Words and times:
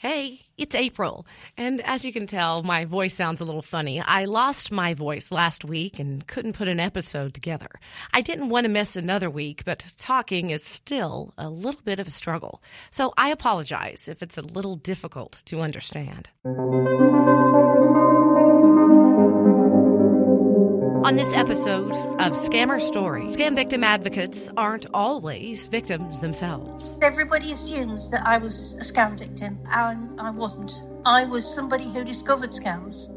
Hey, 0.00 0.42
it's 0.56 0.76
April. 0.76 1.26
And 1.56 1.80
as 1.80 2.04
you 2.04 2.12
can 2.12 2.28
tell, 2.28 2.62
my 2.62 2.84
voice 2.84 3.14
sounds 3.14 3.40
a 3.40 3.44
little 3.44 3.62
funny. 3.62 4.00
I 4.00 4.26
lost 4.26 4.70
my 4.70 4.94
voice 4.94 5.32
last 5.32 5.64
week 5.64 5.98
and 5.98 6.24
couldn't 6.24 6.52
put 6.52 6.68
an 6.68 6.78
episode 6.78 7.34
together. 7.34 7.66
I 8.14 8.20
didn't 8.20 8.48
want 8.48 8.64
to 8.64 8.70
miss 8.70 8.94
another 8.94 9.28
week, 9.28 9.64
but 9.64 9.84
talking 9.98 10.50
is 10.50 10.62
still 10.62 11.34
a 11.36 11.50
little 11.50 11.80
bit 11.84 11.98
of 11.98 12.06
a 12.06 12.12
struggle. 12.12 12.62
So 12.92 13.12
I 13.18 13.30
apologize 13.30 14.06
if 14.06 14.22
it's 14.22 14.38
a 14.38 14.42
little 14.42 14.76
difficult 14.76 15.42
to 15.46 15.62
understand. 15.62 16.28
On 21.08 21.16
this 21.16 21.32
episode 21.32 21.90
of 22.20 22.34
Scammer 22.34 22.82
Story, 22.82 23.22
scam 23.28 23.56
victim 23.56 23.82
advocates 23.82 24.50
aren't 24.58 24.84
always 24.92 25.66
victims 25.66 26.20
themselves. 26.20 26.98
Everybody 27.00 27.50
assumes 27.50 28.10
that 28.10 28.26
I 28.26 28.36
was 28.36 28.76
a 28.76 28.82
scam 28.82 29.18
victim, 29.18 29.58
and 29.70 30.20
I 30.20 30.30
wasn't. 30.30 30.82
I 31.06 31.24
was 31.24 31.50
somebody 31.50 31.84
who 31.84 32.04
discovered 32.04 32.50
scams. 32.50 33.08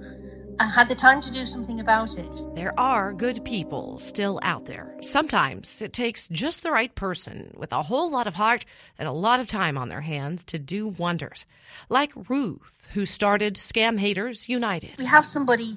I 0.57 0.67
had 0.67 0.87
the 0.87 0.95
time 0.95 1.19
to 1.19 1.31
do 1.31 1.45
something 1.45 1.81
about 1.81 2.17
it. 2.17 2.55
There 2.55 2.73
are 2.79 3.11
good 3.11 3.43
people 3.43 3.99
still 3.99 4.39
out 4.41 4.67
there. 4.67 4.95
Sometimes 5.01 5.81
it 5.81 5.91
takes 5.91 6.29
just 6.29 6.63
the 6.63 6.71
right 6.71 6.95
person 6.95 7.53
with 7.57 7.73
a 7.73 7.83
whole 7.83 8.09
lot 8.09 8.25
of 8.25 8.35
heart 8.35 8.63
and 8.97 9.09
a 9.09 9.11
lot 9.11 9.41
of 9.41 9.47
time 9.47 9.77
on 9.77 9.89
their 9.89 9.99
hands 9.99 10.45
to 10.45 10.57
do 10.57 10.87
wonders. 10.87 11.45
Like 11.89 12.13
Ruth, 12.29 12.87
who 12.93 13.05
started 13.05 13.55
Scam 13.55 13.99
Haters 13.99 14.47
United. 14.47 14.97
We 14.97 15.03
have 15.03 15.25
somebody 15.25 15.75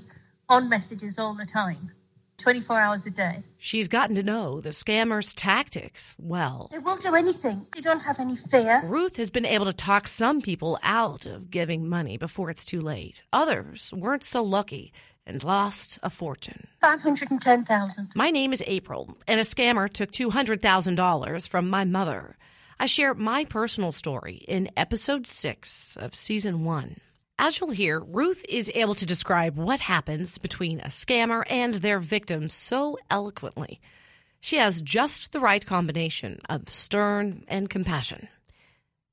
on 0.48 0.68
messages 0.68 1.18
all 1.18 1.34
the 1.34 1.46
time 1.46 1.90
24 2.38 2.80
hours 2.80 3.06
a 3.06 3.10
day. 3.10 3.42
She's 3.58 3.88
gotten 3.88 4.16
to 4.16 4.22
know 4.22 4.60
the 4.60 4.70
scammers' 4.70 5.32
tactics 5.34 6.14
well. 6.18 6.68
They 6.72 6.78
will 6.78 6.96
do 6.96 7.14
anything. 7.14 7.66
They 7.74 7.80
don't 7.80 8.02
have 8.02 8.20
any 8.20 8.36
fear. 8.36 8.82
Ruth 8.84 9.16
has 9.16 9.30
been 9.30 9.46
able 9.46 9.66
to 9.66 9.72
talk 9.72 10.08
some 10.08 10.40
people 10.40 10.78
out 10.82 11.26
of 11.26 11.50
giving 11.50 11.88
money 11.88 12.16
before 12.16 12.50
it's 12.50 12.64
too 12.64 12.80
late. 12.80 13.22
Others 13.32 13.92
weren't 13.94 14.24
so 14.24 14.42
lucky 14.42 14.92
and 15.26 15.42
lost 15.42 15.98
a 16.02 16.10
fortune. 16.10 16.66
510,000. 16.82 18.10
My 18.14 18.30
name 18.30 18.52
is 18.52 18.62
April, 18.66 19.16
and 19.26 19.40
a 19.40 19.44
scammer 19.44 19.90
took 19.90 20.10
$200,000 20.12 21.48
from 21.48 21.70
my 21.70 21.84
mother. 21.84 22.36
I 22.78 22.86
share 22.86 23.14
my 23.14 23.44
personal 23.44 23.92
story 23.92 24.44
in 24.48 24.68
episode 24.76 25.26
6 25.26 25.96
of 25.96 26.14
season 26.14 26.64
1. 26.64 26.96
As 27.38 27.58
you'll 27.58 27.70
hear, 27.70 27.98
Ruth 27.98 28.44
is 28.48 28.70
able 28.74 28.94
to 28.94 29.04
describe 29.04 29.56
what 29.56 29.80
happens 29.80 30.38
between 30.38 30.80
a 30.80 30.86
scammer 30.86 31.42
and 31.50 31.74
their 31.74 31.98
victim 31.98 32.48
so 32.48 32.96
eloquently. 33.10 33.80
She 34.40 34.56
has 34.56 34.80
just 34.80 35.32
the 35.32 35.40
right 35.40 35.64
combination 35.64 36.40
of 36.48 36.70
stern 36.70 37.44
and 37.48 37.68
compassion. 37.68 38.28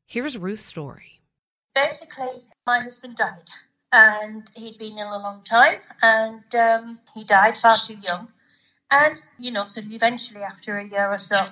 Here's 0.06 0.38
Ruth's 0.38 0.66
story. 0.66 1.22
Basically, 1.74 2.44
my 2.68 2.80
husband 2.80 3.16
died, 3.16 3.50
and 3.92 4.44
he'd 4.56 4.78
been 4.78 5.00
ill 5.00 5.18
a 5.18 5.20
long 5.20 5.42
time, 5.44 5.80
and 6.04 6.56
um, 6.56 7.00
he 7.16 7.24
died 7.24 7.58
far 7.58 7.78
too 7.78 7.98
young. 8.04 8.32
And, 8.92 9.20
you 9.40 9.52
know, 9.52 9.66
so 9.66 9.82
eventually, 9.82 10.44
after 10.44 10.78
a 10.78 10.88
year 10.88 11.10
or 11.10 11.18
so, 11.18 11.44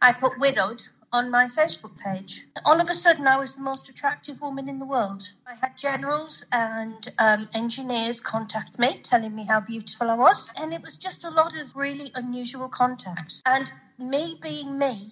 I 0.00 0.12
put 0.12 0.38
widowed 0.38 0.82
on 1.14 1.30
my 1.30 1.46
Facebook 1.46 1.96
page. 1.96 2.44
All 2.64 2.80
of 2.80 2.90
a 2.90 2.94
sudden, 2.94 3.28
I 3.28 3.36
was 3.36 3.54
the 3.54 3.62
most 3.62 3.88
attractive 3.88 4.40
woman 4.40 4.68
in 4.68 4.80
the 4.80 4.84
world. 4.84 5.22
I 5.46 5.54
had 5.54 5.78
generals 5.78 6.44
and 6.50 7.08
um, 7.20 7.48
engineers 7.54 8.18
contact 8.20 8.80
me, 8.80 8.98
telling 8.98 9.32
me 9.32 9.44
how 9.44 9.60
beautiful 9.60 10.10
I 10.10 10.16
was, 10.16 10.50
and 10.60 10.74
it 10.74 10.82
was 10.82 10.96
just 10.96 11.22
a 11.22 11.30
lot 11.30 11.56
of 11.56 11.76
really 11.76 12.10
unusual 12.16 12.68
contacts. 12.68 13.42
And 13.46 13.70
me 13.96 14.40
being 14.42 14.76
me, 14.76 15.06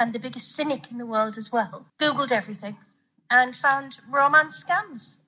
and 0.00 0.12
the 0.12 0.18
biggest 0.18 0.56
cynic 0.56 0.90
in 0.90 0.98
the 0.98 1.06
world 1.06 1.38
as 1.38 1.52
well, 1.52 1.86
Googled 2.00 2.32
everything 2.32 2.76
and 3.30 3.54
found 3.54 4.00
romance 4.10 4.64
scams. 4.64 5.18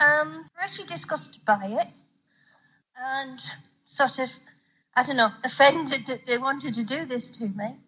Um, 0.00 0.50
pretty 0.56 0.82
disgusted 0.82 1.44
by 1.44 1.64
it, 1.80 1.88
and 2.98 3.38
sort 3.84 4.18
of, 4.18 4.32
I 4.96 5.04
don't 5.04 5.16
know, 5.16 5.30
offended 5.44 6.06
that 6.08 6.26
they 6.26 6.38
wanted 6.38 6.74
to 6.74 6.82
do 6.82 7.04
this 7.04 7.30
to 7.38 7.46
me 7.46 7.78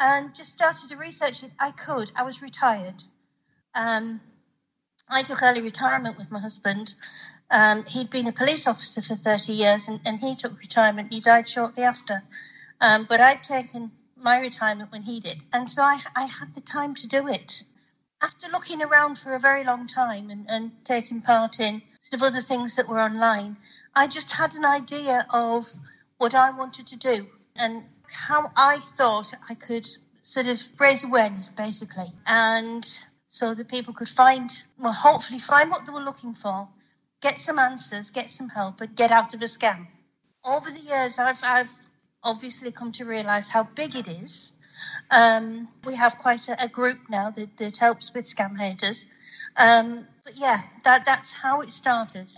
and 0.00 0.34
just 0.34 0.50
started 0.50 0.88
to 0.88 0.96
research 0.96 1.42
it. 1.42 1.52
I 1.58 1.70
could. 1.70 2.10
I 2.16 2.22
was 2.22 2.42
retired. 2.42 3.04
Um, 3.74 4.20
I 5.08 5.22
took 5.22 5.42
early 5.42 5.60
retirement 5.60 6.16
with 6.16 6.30
my 6.30 6.40
husband. 6.40 6.94
Um, 7.50 7.84
he'd 7.84 8.10
been 8.10 8.28
a 8.28 8.32
police 8.32 8.66
officer 8.66 9.02
for 9.02 9.14
30 9.14 9.52
years 9.52 9.88
and, 9.88 10.00
and 10.06 10.18
he 10.18 10.34
took 10.34 10.58
retirement. 10.58 11.12
He 11.12 11.20
died 11.20 11.48
shortly 11.48 11.82
after. 11.82 12.22
Um, 12.80 13.04
but 13.08 13.20
I'd 13.20 13.42
taken 13.42 13.90
my 14.16 14.38
retirement 14.38 14.90
when 14.90 15.02
he 15.02 15.20
did. 15.20 15.40
And 15.52 15.68
so 15.68 15.82
I, 15.82 16.00
I 16.16 16.24
had 16.24 16.54
the 16.54 16.60
time 16.60 16.94
to 16.96 17.06
do 17.06 17.28
it. 17.28 17.62
After 18.22 18.48
looking 18.50 18.82
around 18.82 19.18
for 19.18 19.34
a 19.34 19.40
very 19.40 19.64
long 19.64 19.86
time 19.86 20.30
and, 20.30 20.46
and 20.48 20.72
taking 20.84 21.22
part 21.22 21.58
in 21.60 21.82
sort 22.00 22.20
of 22.20 22.22
other 22.22 22.40
things 22.40 22.76
that 22.76 22.88
were 22.88 23.00
online, 23.00 23.56
I 23.94 24.06
just 24.06 24.30
had 24.30 24.54
an 24.54 24.64
idea 24.64 25.26
of 25.30 25.70
what 26.18 26.34
I 26.34 26.50
wanted 26.50 26.86
to 26.88 26.96
do. 26.96 27.26
And 27.56 27.82
how 28.12 28.50
I 28.56 28.78
thought 28.78 29.32
I 29.48 29.54
could 29.54 29.86
sort 30.22 30.46
of 30.46 30.60
raise 30.78 31.04
awareness, 31.04 31.48
basically, 31.48 32.06
and 32.26 32.84
so 33.28 33.54
that 33.54 33.68
people 33.68 33.94
could 33.94 34.08
find, 34.08 34.50
well, 34.78 34.92
hopefully 34.92 35.38
find 35.38 35.70
what 35.70 35.86
they 35.86 35.92
were 35.92 36.00
looking 36.00 36.34
for, 36.34 36.68
get 37.20 37.38
some 37.38 37.58
answers, 37.58 38.10
get 38.10 38.30
some 38.30 38.48
help, 38.48 38.80
and 38.80 38.94
get 38.96 39.10
out 39.10 39.34
of 39.34 39.42
a 39.42 39.46
scam. 39.46 39.86
Over 40.44 40.70
the 40.70 40.80
years, 40.80 41.18
I've, 41.18 41.40
I've 41.44 41.72
obviously 42.24 42.72
come 42.72 42.92
to 42.92 43.04
realise 43.04 43.48
how 43.48 43.64
big 43.64 43.94
it 43.94 44.08
is. 44.08 44.52
Um, 45.10 45.68
we 45.84 45.94
have 45.94 46.18
quite 46.18 46.48
a, 46.48 46.64
a 46.64 46.68
group 46.68 46.98
now 47.08 47.30
that, 47.30 47.56
that, 47.58 47.76
helps 47.76 48.12
with 48.14 48.26
scam 48.26 48.58
haters. 48.58 49.06
Um, 49.56 50.06
but 50.24 50.34
yeah, 50.38 50.62
that, 50.84 51.06
that's 51.06 51.32
how 51.32 51.60
it 51.60 51.68
started 51.70 52.32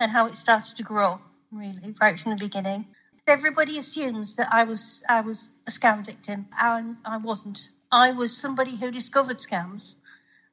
and 0.00 0.10
how 0.10 0.26
it 0.26 0.34
started 0.34 0.76
to 0.76 0.82
grow, 0.82 1.20
really, 1.52 1.94
right 2.00 2.18
from 2.18 2.32
the 2.32 2.44
beginning 2.44 2.86
everybody 3.26 3.78
assumes 3.78 4.36
that 4.36 4.48
I 4.52 4.64
was 4.64 5.04
I 5.08 5.20
was 5.22 5.50
a 5.66 5.70
scam 5.70 6.04
victim, 6.04 6.46
and 6.60 6.96
I 7.04 7.16
wasn't. 7.18 7.68
I 7.90 8.12
was 8.12 8.36
somebody 8.36 8.76
who 8.76 8.90
discovered 8.90 9.38
scams. 9.38 9.96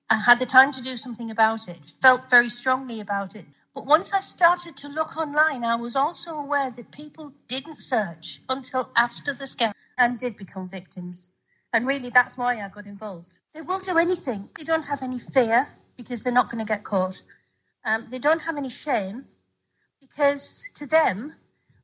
Had 0.10 0.40
the 0.40 0.46
time 0.46 0.74
to 0.74 0.82
do 0.82 0.98
something 0.98 1.32
about 1.32 1.70
it, 1.70 1.94
felt 2.02 2.30
very 2.30 2.50
strongly 2.50 3.00
about 3.00 3.36
it. 3.36 3.46
But 3.74 3.86
once 3.86 4.14
I 4.14 4.20
started 4.20 4.76
to 4.78 4.90
look 4.90 5.16
online, 5.16 5.64
I 5.64 5.76
was 5.76 5.96
also 5.96 6.36
aware 6.36 6.70
that 6.70 6.92
people 6.92 7.32
didn't 7.48 7.80
search 7.80 8.42
until 8.50 8.92
after 8.98 9.34
the 9.34 9.46
scam 9.46 9.74
and 9.98 10.20
did 10.20 10.36
become 10.36 10.68
victims. 10.68 11.30
And 11.72 11.88
really, 11.88 12.10
that's 12.10 12.38
why 12.38 12.62
I 12.62 12.68
got 12.68 12.86
involved. 12.86 13.32
They 13.54 13.62
will 13.62 13.80
do 13.80 13.98
anything. 13.98 14.50
They 14.58 14.66
don't 14.66 14.84
have 14.84 15.02
any 15.02 15.20
fear 15.20 15.66
because 15.96 16.24
they're 16.24 16.34
not 16.34 16.50
going 16.52 16.66
to 16.66 16.68
get 16.68 16.84
caught. 16.84 17.22
Um, 17.86 18.08
they 18.10 18.20
don't 18.20 18.42
have 18.42 18.58
any 18.58 18.70
shame 18.70 19.26
because 20.02 20.62
to 20.76 20.86
them, 20.86 21.34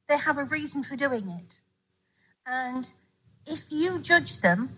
they 0.07 0.17
have 0.17 0.37
a 0.37 0.45
reason 0.45 0.83
for 0.83 0.95
doing 0.95 1.29
it. 1.29 1.55
And 2.45 2.89
if 3.45 3.71
you 3.71 3.99
judge 3.99 4.39
them, 4.39 4.69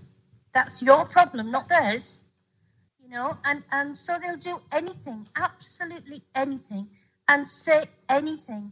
that's 0.53 0.81
your 0.81 1.05
problem, 1.05 1.51
not 1.51 1.69
theirs. 1.69 2.21
You 3.03 3.09
know, 3.09 3.37
and, 3.45 3.63
and 3.71 3.97
so 3.97 4.17
they'll 4.19 4.37
do 4.37 4.59
anything, 4.73 5.27
absolutely 5.35 6.21
anything, 6.35 6.87
and 7.27 7.47
say 7.47 7.85
anything 8.09 8.71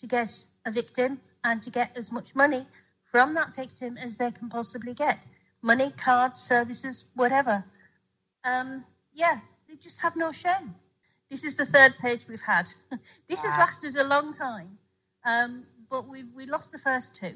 to 0.00 0.06
get 0.06 0.32
a 0.64 0.70
victim 0.70 1.20
and 1.44 1.62
to 1.62 1.70
get 1.70 1.96
as 1.96 2.10
much 2.10 2.34
money 2.34 2.64
from 3.12 3.34
that 3.34 3.54
victim 3.54 3.96
as 3.96 4.16
they 4.16 4.30
can 4.30 4.48
possibly 4.48 4.94
get. 4.94 5.18
Money, 5.62 5.90
cards, 5.96 6.40
services, 6.40 7.08
whatever. 7.14 7.64
Um, 8.44 8.84
yeah, 9.14 9.38
they 9.68 9.76
just 9.76 10.00
have 10.00 10.16
no 10.16 10.32
shame. 10.32 10.74
This 11.30 11.44
is 11.44 11.56
the 11.56 11.66
third 11.66 11.96
page 11.98 12.20
we've 12.28 12.42
had. 12.42 12.68
this 13.28 13.42
has 13.42 13.58
lasted 13.58 13.96
a 13.96 14.04
long 14.04 14.32
time. 14.32 14.78
Um, 15.24 15.64
but 15.90 16.08
we, 16.08 16.24
we 16.34 16.46
lost 16.46 16.72
the 16.72 16.78
first 16.78 17.16
two 17.16 17.34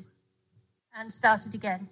and 0.99 1.13
started 1.13 1.55
again. 1.55 1.89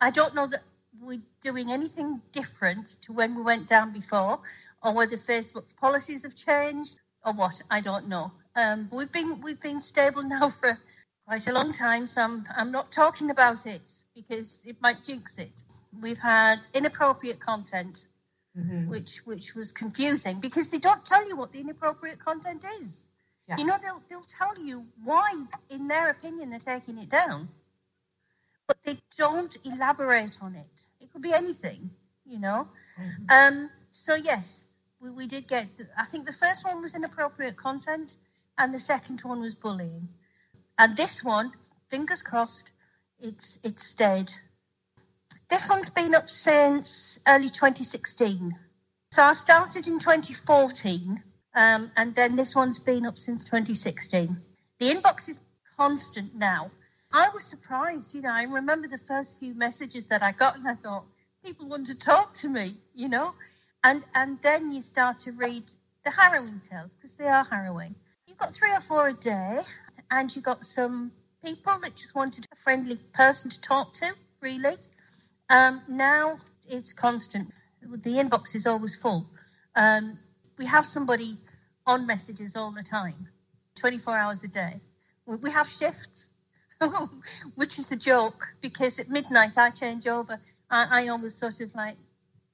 I 0.00 0.10
don't 0.10 0.34
know 0.34 0.46
that 0.46 0.62
we're 1.00 1.20
doing 1.42 1.70
anything 1.70 2.20
different 2.32 2.96
to 3.02 3.12
when 3.12 3.34
we 3.34 3.42
went 3.42 3.68
down 3.68 3.92
before, 3.92 4.40
or 4.82 4.94
whether 4.94 5.16
Facebook's 5.16 5.72
policies 5.72 6.22
have 6.22 6.34
changed, 6.34 7.00
or 7.24 7.32
what. 7.32 7.60
I 7.70 7.80
don't 7.80 8.08
know. 8.08 8.32
Um, 8.56 8.88
we've 8.90 9.12
been 9.12 9.40
we've 9.40 9.60
been 9.60 9.80
stable 9.80 10.22
now 10.22 10.48
for 10.60 10.78
quite 11.26 11.46
a 11.48 11.52
long 11.52 11.72
time, 11.72 12.08
so 12.08 12.22
I'm 12.22 12.46
I'm 12.56 12.72
not 12.72 12.90
talking 12.90 13.30
about 13.30 13.66
it 13.66 13.82
because 14.14 14.60
it 14.64 14.76
might 14.80 15.04
jinx 15.04 15.38
it. 15.38 15.50
We've 16.00 16.18
had 16.18 16.60
inappropriate 16.74 17.40
content, 17.40 18.06
mm-hmm. 18.56 18.88
which 18.88 19.18
which 19.26 19.54
was 19.54 19.72
confusing 19.72 20.40
because 20.40 20.70
they 20.70 20.78
don't 20.78 21.04
tell 21.04 21.26
you 21.28 21.36
what 21.36 21.52
the 21.52 21.60
inappropriate 21.60 22.18
content 22.18 22.64
is. 22.80 23.06
Yeah. 23.50 23.56
You 23.58 23.64
know, 23.64 23.76
they'll, 23.82 24.02
they'll 24.08 24.22
tell 24.22 24.56
you 24.64 24.86
why, 25.02 25.32
in 25.70 25.88
their 25.88 26.10
opinion, 26.10 26.50
they're 26.50 26.60
taking 26.60 26.98
it 26.98 27.10
down, 27.10 27.48
but 28.68 28.76
they 28.84 28.96
don't 29.18 29.56
elaborate 29.64 30.38
on 30.40 30.54
it. 30.54 30.86
It 31.00 31.12
could 31.12 31.22
be 31.22 31.32
anything, 31.32 31.90
you 32.24 32.38
know. 32.38 32.68
Mm-hmm. 32.96 33.56
Um, 33.56 33.70
so, 33.90 34.14
yes, 34.14 34.66
we, 35.00 35.10
we 35.10 35.26
did 35.26 35.48
get, 35.48 35.66
I 35.98 36.04
think 36.04 36.26
the 36.26 36.32
first 36.32 36.64
one 36.64 36.80
was 36.80 36.94
inappropriate 36.94 37.56
content, 37.56 38.14
and 38.56 38.72
the 38.72 38.78
second 38.78 39.20
one 39.22 39.40
was 39.40 39.56
bullying. 39.56 40.08
And 40.78 40.96
this 40.96 41.24
one, 41.24 41.50
fingers 41.88 42.22
crossed, 42.22 42.70
it's, 43.18 43.58
it's 43.64 43.94
dead. 43.96 44.32
This 45.48 45.68
one's 45.68 45.90
been 45.90 46.14
up 46.14 46.30
since 46.30 47.18
early 47.26 47.50
2016. 47.50 48.56
So 49.10 49.22
I 49.24 49.32
started 49.32 49.88
in 49.88 49.98
2014, 49.98 51.20
um, 51.54 51.90
and 51.96 52.14
then 52.14 52.36
this 52.36 52.54
one's 52.54 52.78
been 52.78 53.06
up 53.06 53.18
since 53.18 53.44
2016. 53.44 54.36
The 54.78 54.90
inbox 54.90 55.28
is 55.28 55.38
constant 55.76 56.34
now. 56.34 56.70
I 57.12 57.28
was 57.34 57.44
surprised, 57.44 58.14
you 58.14 58.22
know. 58.22 58.32
I 58.32 58.44
remember 58.44 58.86
the 58.86 58.98
first 58.98 59.38
few 59.40 59.54
messages 59.54 60.06
that 60.06 60.22
I 60.22 60.32
got, 60.32 60.56
and 60.56 60.68
I 60.68 60.74
thought 60.74 61.04
people 61.44 61.68
want 61.68 61.88
to 61.88 61.98
talk 61.98 62.34
to 62.34 62.48
me, 62.48 62.74
you 62.94 63.08
know. 63.08 63.34
And 63.82 64.04
and 64.14 64.38
then 64.42 64.70
you 64.70 64.80
start 64.80 65.18
to 65.20 65.32
read 65.32 65.64
the 66.04 66.10
harrowing 66.10 66.60
tales 66.70 66.92
because 66.94 67.14
they 67.14 67.26
are 67.26 67.44
harrowing. 67.44 67.94
You've 68.26 68.38
got 68.38 68.54
three 68.54 68.72
or 68.72 68.80
four 68.80 69.08
a 69.08 69.14
day, 69.14 69.58
and 70.10 70.34
you've 70.34 70.44
got 70.44 70.64
some 70.64 71.10
people 71.44 71.78
that 71.82 71.96
just 71.96 72.14
wanted 72.14 72.46
a 72.52 72.56
friendly 72.56 72.96
person 73.12 73.50
to 73.50 73.60
talk 73.60 73.92
to. 73.94 74.14
Really, 74.40 74.76
um, 75.48 75.82
now 75.88 76.38
it's 76.68 76.92
constant. 76.92 77.52
The 77.82 78.10
inbox 78.10 78.54
is 78.54 78.66
always 78.66 78.94
full. 78.94 79.26
Um, 79.74 80.18
we 80.60 80.66
have 80.66 80.84
somebody 80.84 81.38
on 81.86 82.06
messages 82.06 82.54
all 82.54 82.70
the 82.70 82.82
time, 82.82 83.14
24 83.76 84.14
hours 84.14 84.44
a 84.44 84.48
day. 84.48 84.74
We 85.24 85.50
have 85.50 85.66
shifts, 85.66 86.28
which 87.54 87.78
is 87.78 87.86
the 87.86 87.96
joke 87.96 88.46
because 88.60 88.98
at 88.98 89.08
midnight 89.08 89.56
I 89.56 89.70
change 89.70 90.06
over. 90.06 90.38
I, 90.70 91.04
I 91.04 91.08
always 91.08 91.34
sort 91.34 91.60
of 91.60 91.74
like 91.74 91.96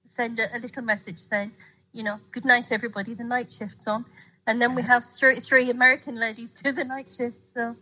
send 0.04 0.38
a, 0.38 0.56
a, 0.56 0.58
little 0.60 0.84
message 0.84 1.18
saying, 1.18 1.50
you 1.92 2.04
know, 2.04 2.20
good 2.30 2.44
night, 2.44 2.70
everybody. 2.70 3.14
The 3.14 3.24
night 3.24 3.50
shift's 3.50 3.88
on, 3.88 4.04
and 4.46 4.62
then 4.62 4.76
we 4.76 4.82
have 4.82 5.04
three 5.04 5.34
three 5.34 5.70
American 5.70 6.14
ladies 6.14 6.52
do 6.52 6.70
the 6.70 6.84
night 6.84 7.08
shift. 7.10 7.44
So, 7.54 7.74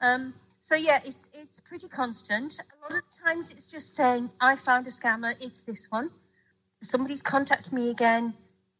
um, 0.00 0.34
so 0.62 0.74
yeah, 0.74 0.98
it, 1.04 1.14
it's 1.32 1.60
pretty 1.60 1.86
constant. 1.86 2.58
A 2.58 2.92
lot 2.92 2.98
of 2.98 3.24
times 3.24 3.50
it's 3.52 3.68
just 3.68 3.94
saying, 3.94 4.30
I 4.40 4.56
found 4.56 4.88
a 4.88 4.90
scammer. 4.90 5.32
It's 5.40 5.60
this 5.60 5.86
one. 5.90 6.10
Somebody's 6.82 7.22
contacted 7.22 7.72
me 7.72 7.90
again. 7.90 8.34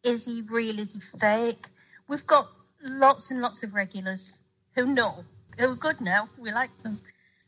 Is 0.04 0.24
he 0.24 0.42
real? 0.42 0.78
Is 0.78 0.94
he 0.94 1.00
fake? 1.00 1.66
We've 2.08 2.26
got 2.26 2.48
lots 2.82 3.30
and 3.30 3.42
lots 3.42 3.62
of 3.62 3.74
regulars 3.74 4.32
who 4.74 4.94
know 4.94 5.24
who 5.58 5.72
are 5.72 5.76
good 5.76 6.00
now. 6.00 6.28
We 6.38 6.52
like 6.52 6.76
them. 6.82 6.98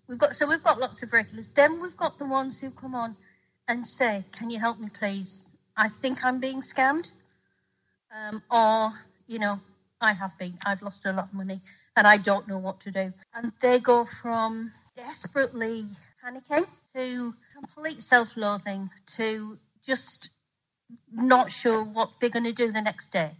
We've 0.08 0.18
got 0.18 0.34
so 0.36 0.46
we've 0.46 0.62
got 0.62 0.78
lots 0.78 1.02
of 1.02 1.12
regulars. 1.12 1.48
Then 1.48 1.80
we've 1.80 1.96
got 1.96 2.18
the 2.18 2.26
ones 2.26 2.60
who 2.60 2.70
come 2.70 2.94
on 2.94 3.16
and 3.68 3.86
say, 3.86 4.24
"Can 4.32 4.50
you 4.50 4.58
help 4.58 4.78
me, 4.78 4.90
please? 4.90 5.48
I 5.76 5.88
think 5.88 6.24
I'm 6.24 6.40
being 6.40 6.60
scammed," 6.60 7.12
um, 8.14 8.42
or 8.50 8.92
you 9.26 9.38
know, 9.38 9.60
I 10.00 10.12
have 10.12 10.36
been. 10.38 10.58
I've 10.66 10.82
lost 10.82 11.06
a 11.06 11.12
lot 11.12 11.28
of 11.28 11.34
money 11.34 11.60
and 11.96 12.06
I 12.06 12.16
don't 12.18 12.48
know 12.48 12.58
what 12.58 12.80
to 12.80 12.90
do. 12.90 13.12
And 13.34 13.52
they 13.62 13.78
go 13.78 14.04
from 14.04 14.72
desperately 14.96 15.86
panicking 16.24 16.66
to 16.94 17.34
complete 17.54 18.02
self-loathing 18.02 18.90
to 19.16 19.58
just 19.86 20.30
not 21.12 21.52
sure 21.52 21.84
what 21.84 22.10
they're 22.20 22.30
going 22.30 22.44
to 22.44 22.52
do 22.52 22.72
the 22.72 22.82
next 22.82 23.12
day. 23.12 23.30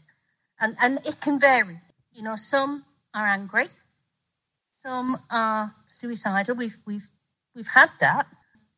And 0.60 0.76
and 0.81 0.99
it 1.04 1.20
can 1.20 1.40
vary. 1.40 1.78
You 2.12 2.22
know, 2.22 2.37
some 2.37 2.84
are 3.14 3.26
angry, 3.26 3.66
some 4.82 5.19
are 5.31 5.70
suicidal. 5.90 6.56
We've 6.56 6.76
we've 6.87 7.08
we've 7.54 7.69
had 7.69 7.90
that, 8.00 8.26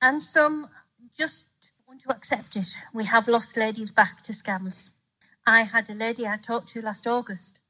and 0.00 0.22
some 0.22 0.68
just 1.16 1.44
want 1.86 2.02
to 2.02 2.10
accept 2.10 2.56
it. 2.56 2.68
We 2.92 3.04
have 3.04 3.28
lost 3.28 3.56
ladies 3.56 3.90
back 3.90 4.22
to 4.22 4.32
scammers. 4.32 4.90
I 5.46 5.62
had 5.62 5.90
a 5.90 5.94
lady 5.94 6.26
I 6.26 6.38
talked 6.38 6.68
to 6.70 6.82
last 6.82 7.06
August, 7.06 7.60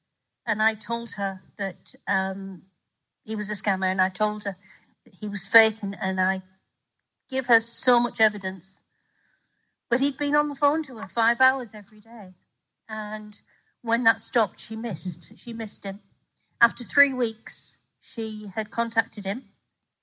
and 0.47 0.63
I 0.63 0.75
told 0.75 1.13
her 1.13 1.41
that 1.59 1.95
um, 2.07 2.63
he 3.25 3.37
was 3.37 3.51
a 3.51 3.55
scammer, 3.55 3.87
and 3.87 4.01
I 4.01 4.11
told 4.11 4.45
her 4.45 4.57
that 5.05 5.15
he 5.21 5.29
was 5.29 5.47
fake, 5.47 5.83
and, 5.83 5.97
and 6.01 6.21
I 6.21 6.43
give 7.29 7.47
her 7.47 7.61
so 7.61 8.01
much 8.01 8.21
evidence. 8.21 8.79
But 9.95 10.01
he'd 10.01 10.19
been 10.19 10.35
on 10.35 10.49
the 10.49 10.57
phone 10.57 10.83
to 10.87 10.99
her 10.99 11.07
five 11.07 11.41
hours 11.41 11.73
every 11.73 12.01
day, 12.01 12.35
and 12.89 13.41
when 13.83 14.03
that 14.03 14.21
stopped, 14.21 14.59
she 14.59 14.75
missed. 14.75 15.39
She 15.39 15.53
missed 15.53 15.85
him. 15.85 16.01
After 16.61 16.83
three 16.83 17.13
weeks, 17.13 17.79
she 18.01 18.51
had 18.57 18.73
contacted 18.73 19.25
him, 19.25 19.45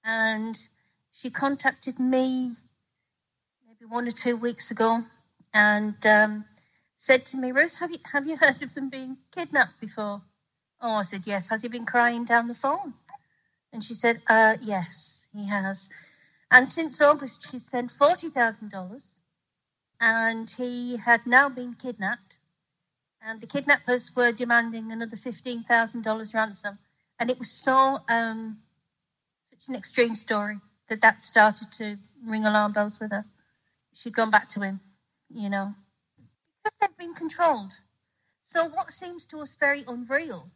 and 0.06 0.58
she 1.12 1.30
contacted 1.30 2.00
me 2.00 2.56
maybe 3.68 3.84
one 3.90 4.08
or 4.08 4.12
two 4.12 4.38
weeks 4.38 4.72
ago, 4.72 5.04
and 5.54 5.98
um, 6.06 6.46
said 6.98 7.26
to 7.26 7.36
me, 7.36 7.52
Ruth, 7.52 7.76
have 7.76 7.92
you 7.92 8.00
have 8.14 8.26
you 8.26 8.38
heard 8.38 8.64
of 8.64 8.74
them 8.74 8.88
being 8.88 9.18
kidnapped 9.36 9.82
before? 9.82 10.22
Oh, 10.80 10.94
I 10.94 11.04
said, 11.04 11.24
yes. 11.26 11.50
Has 11.50 11.64
he 11.64 11.68
been 11.68 11.86
crying 11.86 12.24
down 12.24 12.48
the 12.48 12.54
phone? 12.54 12.94
And 13.74 13.84
she 13.84 13.96
said, 13.96 14.22
uh, 14.30 14.56
yes, 14.62 15.26
he 15.34 15.50
has. 15.50 15.90
And 16.50 16.70
since 16.70 17.02
August, 17.02 17.52
she's 17.52 17.66
sent 17.70 17.92
$40,000 17.92 19.11
and 20.02 20.50
he 20.50 20.98
had 20.98 21.26
now 21.26 21.50
been 21.50 21.76
kidnapped. 21.76 22.38
And 23.22 23.40
the 23.40 23.48
kidnappers 23.48 24.16
were 24.16 24.32
demanding 24.32 24.92
another 24.92 25.16
$15,000 25.16 26.34
ransom. 26.34 26.80
And 27.20 27.30
it 27.30 27.40
was 27.40 27.52
so, 27.52 28.00
um, 28.10 28.58
such 29.52 29.70
an 29.70 29.76
extreme 29.76 30.16
story 30.16 30.58
that 30.90 31.02
that 31.02 31.22
started 31.22 31.72
to 31.78 31.98
ring 32.26 32.46
alarm 32.46 32.74
bells 32.74 33.00
with 33.00 33.12
her. 33.12 33.26
She'd 33.94 34.16
gone 34.16 34.32
back 34.32 34.50
to 34.50 34.62
him, 34.62 34.80
you 35.34 35.50
know, 35.50 35.76
because 36.64 36.78
they've 36.82 36.98
been 36.98 37.14
controlled. 37.14 37.72
So 38.44 38.66
what 38.70 38.92
seems 38.92 39.26
to 39.28 39.40
us 39.42 39.56
very 39.56 39.84
unreal 39.88 40.48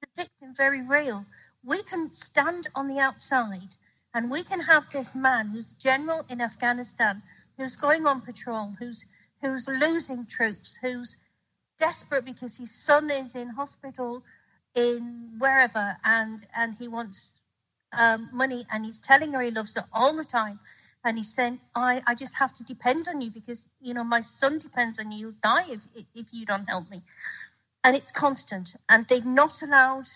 the 0.00 0.08
victim 0.16 0.54
very 0.56 0.82
real. 0.82 1.26
We 1.64 1.82
can 1.82 2.12
stand 2.14 2.68
on 2.74 2.88
the 2.88 2.98
outside 2.98 3.68
and 4.14 4.30
we 4.30 4.42
can 4.42 4.60
have 4.60 4.90
this 4.90 5.14
man 5.14 5.48
who's 5.48 5.72
general 5.74 6.24
in 6.28 6.40
Afghanistan, 6.40 7.22
who's 7.60 7.76
going 7.76 8.06
on 8.06 8.22
patrol, 8.22 8.72
who's 8.78 9.04
who's 9.42 9.68
losing 9.68 10.24
troops, 10.24 10.78
who's 10.80 11.16
desperate 11.78 12.24
because 12.24 12.56
his 12.56 12.70
son 12.70 13.10
is 13.10 13.34
in 13.34 13.48
hospital 13.48 14.22
in 14.74 15.32
wherever 15.38 15.96
and 16.04 16.40
and 16.56 16.74
he 16.78 16.88
wants 16.88 17.32
um, 17.92 18.30
money 18.32 18.64
and 18.72 18.84
he's 18.84 18.98
telling 18.98 19.32
her 19.32 19.42
he 19.42 19.50
loves 19.50 19.74
her 19.74 19.84
all 19.92 20.16
the 20.16 20.24
time. 20.24 20.58
And 21.04 21.18
he's 21.18 21.34
saying 21.34 21.60
I, 21.74 22.02
I 22.06 22.14
just 22.14 22.34
have 22.34 22.54
to 22.54 22.64
depend 22.64 23.08
on 23.08 23.20
you 23.20 23.30
because 23.30 23.66
you 23.80 23.92
know 23.92 24.04
my 24.04 24.22
son 24.22 24.58
depends 24.58 24.98
on 24.98 25.12
you. 25.12 25.18
You'll 25.18 25.42
die 25.42 25.66
if, 25.68 25.82
if 26.14 26.26
you 26.32 26.46
don't 26.46 26.68
help 26.68 26.90
me. 26.90 27.02
And 27.84 27.94
it's 27.94 28.10
constant 28.10 28.74
and 28.88 29.06
they're 29.06 29.24
not 29.24 29.60
allowed 29.60 30.08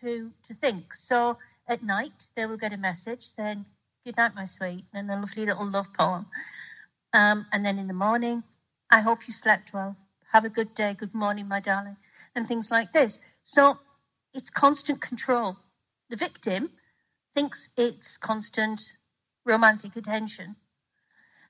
to 0.00 0.30
to 0.46 0.54
think. 0.54 0.94
So 0.94 1.38
at 1.66 1.82
night 1.82 2.28
they 2.36 2.46
will 2.46 2.56
get 2.56 2.72
a 2.72 2.78
message 2.78 3.24
saying 3.26 3.64
good 4.04 4.16
night 4.16 4.36
my 4.36 4.44
sweet 4.44 4.84
and 4.94 5.10
a 5.10 5.16
lovely 5.16 5.46
little 5.46 5.68
love 5.68 5.86
poem 5.94 6.26
um, 7.12 7.46
and 7.52 7.64
then 7.64 7.78
in 7.78 7.86
the 7.88 7.94
morning 7.94 8.42
i 8.90 9.00
hope 9.00 9.26
you 9.26 9.32
slept 9.32 9.72
well. 9.72 9.96
Have 10.32 10.44
a 10.44 10.48
good 10.48 10.74
day. 10.74 10.94
Good 10.98 11.14
morning 11.14 11.46
my 11.48 11.60
darling. 11.60 11.96
And 12.34 12.48
things 12.48 12.70
like 12.70 12.92
this. 12.92 13.20
So 13.42 13.78
it's 14.32 14.50
constant 14.50 15.00
control. 15.00 15.56
The 16.08 16.16
victim 16.16 16.70
thinks 17.34 17.68
it's 17.76 18.16
constant 18.16 18.80
romantic 19.44 19.96
attention. 19.96 20.56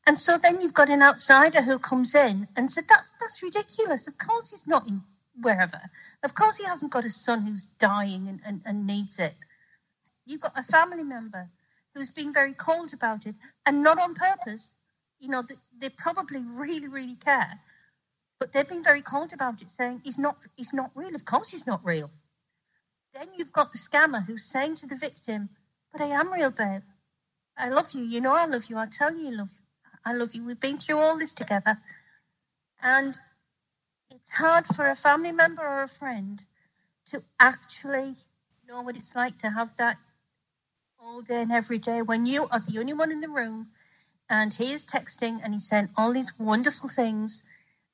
And 0.06 0.18
so 0.18 0.36
then 0.36 0.60
you've 0.60 0.74
got 0.74 0.90
an 0.90 1.02
outsider 1.02 1.62
who 1.62 1.78
comes 1.78 2.14
in 2.14 2.48
and 2.56 2.70
said 2.70 2.84
that's 2.88 3.10
that's 3.20 3.42
ridiculous. 3.42 4.08
Of 4.08 4.18
course 4.18 4.50
he's 4.50 4.66
not 4.66 4.88
in 4.88 5.00
wherever. 5.40 5.80
Of 6.24 6.34
course, 6.34 6.56
he 6.56 6.64
hasn't 6.64 6.92
got 6.92 7.04
a 7.04 7.10
son 7.10 7.42
who's 7.42 7.64
dying 7.80 8.28
and, 8.28 8.40
and, 8.46 8.60
and 8.64 8.86
needs 8.86 9.18
it. 9.18 9.34
You've 10.24 10.40
got 10.40 10.56
a 10.56 10.62
family 10.62 11.02
member 11.02 11.48
who's 11.94 12.10
being 12.10 12.32
very 12.32 12.54
cold 12.54 12.92
about 12.92 13.26
it 13.26 13.34
and 13.66 13.82
not 13.82 13.98
on 14.00 14.14
purpose. 14.14 14.70
You 15.22 15.28
know, 15.28 15.44
they, 15.80 15.88
probably 15.88 16.40
really, 16.40 16.88
really 16.88 17.14
care, 17.14 17.52
but 18.40 18.52
they've 18.52 18.68
been 18.68 18.82
very 18.82 19.02
cold 19.02 19.32
about 19.32 19.62
it, 19.62 19.70
saying 19.70 20.02
it's 20.04 20.18
not, 20.18 20.36
he's 20.56 20.72
not 20.74 20.90
real. 20.96 21.14
Of 21.14 21.24
course, 21.24 21.54
it's 21.54 21.66
not 21.66 21.84
real. 21.84 22.10
Then 23.14 23.28
you've 23.38 23.52
got 23.52 23.70
the 23.70 23.78
scammer 23.78 24.26
who's 24.26 24.44
saying 24.44 24.76
to 24.76 24.88
the 24.88 24.96
victim, 24.96 25.48
"But 25.92 26.00
I 26.00 26.06
am 26.06 26.32
real, 26.32 26.50
babe. 26.50 26.82
I 27.56 27.68
love 27.68 27.92
you. 27.92 28.02
You 28.02 28.20
know 28.20 28.34
I 28.34 28.46
love 28.46 28.64
you. 28.68 28.76
I 28.78 28.86
tell 28.86 29.16
you, 29.16 29.28
I 29.28 29.30
love, 29.30 29.50
I 30.04 30.12
love 30.14 30.34
you. 30.34 30.44
We've 30.44 30.58
been 30.58 30.78
through 30.78 30.98
all 30.98 31.16
this 31.16 31.32
together." 31.32 31.78
And 32.82 33.16
it's 34.10 34.32
hard 34.32 34.66
for 34.66 34.88
a 34.88 34.96
family 34.96 35.30
member 35.32 35.62
or 35.62 35.84
a 35.84 35.88
friend 35.88 36.42
to 37.06 37.22
actually 37.38 38.16
know 38.66 38.82
what 38.82 38.96
it's 38.96 39.14
like 39.14 39.38
to 39.38 39.50
have 39.50 39.76
that 39.76 39.98
all 40.98 41.22
day 41.22 41.42
and 41.42 41.52
every 41.52 41.78
day 41.78 42.02
when 42.02 42.26
you 42.26 42.48
are 42.50 42.60
the 42.60 42.80
only 42.80 42.94
one 42.94 43.12
in 43.12 43.20
the 43.20 43.28
room 43.28 43.68
and 44.28 44.52
he 44.54 44.72
is 44.72 44.84
texting 44.84 45.40
and 45.42 45.52
he's 45.52 45.68
saying 45.68 45.88
all 45.96 46.12
these 46.12 46.38
wonderful 46.38 46.88
things 46.88 47.44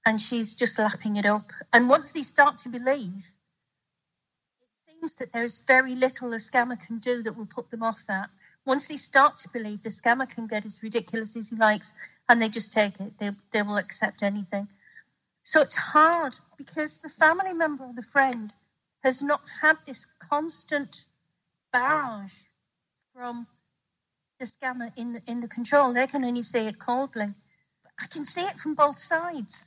and 0.07 0.21
she's 0.21 0.55
just 0.55 0.79
lapping 0.79 1.17
it 1.17 1.27
up. 1.27 1.53
And 1.73 1.89
once 1.89 2.13
they 2.13 2.23
start 2.23 2.59
to 2.59 2.69
believe, 2.69 3.31
it 4.61 4.69
seems 4.87 5.15
that 5.15 5.33
there's 5.33 5.59
very 5.59 5.95
little 5.95 6.33
a 6.33 6.37
scammer 6.37 6.79
can 6.81 6.99
do 6.99 7.23
that 7.23 7.37
will 7.37 7.47
put 7.47 7.71
them 7.71 7.83
off 7.83 8.05
that. 8.07 8.31
Once 8.65 8.87
they 8.87 8.97
start 8.97 9.39
to 9.39 9.49
believe, 9.51 9.83
the 9.83 9.91
scammer 9.91 10.29
can 10.29 10.47
get 10.47 10.65
as 10.65 10.83
ridiculous 10.83 11.37
as 11.37 11.49
he 11.49 11.57
likes 11.57 11.93
and 12.29 12.41
they 12.41 12.49
just 12.49 12.73
take 12.73 13.01
it. 13.01 13.19
They, 13.19 13.31
they 13.53 13.63
will 13.63 13.79
accept 13.79 14.23
anything. 14.23 14.69
So 15.43 15.61
it's 15.61 15.75
hard 15.75 16.35
because 16.57 16.99
the 16.99 17.09
family 17.09 17.55
member 17.55 17.85
or 17.85 17.95
the 17.95 18.03
friend 18.03 18.53
has 19.03 19.23
not 19.23 19.41
had 19.63 19.77
this 19.87 20.07
constant 20.31 21.05
barrage 21.73 22.35
from 23.15 23.47
the 24.39 24.47
scammer 24.47 24.93
in 24.97 25.15
the, 25.15 25.23
in 25.27 25.41
the 25.41 25.49
control. 25.49 25.93
They 25.93 26.07
can 26.07 26.25
only 26.25 26.43
see 26.43 26.67
it 26.67 26.79
coldly. 26.79 27.27
I 28.01 28.07
can 28.07 28.25
see 28.25 28.43
it 28.43 28.59
from 28.59 28.75
both 28.75 28.99
sides. 28.99 29.67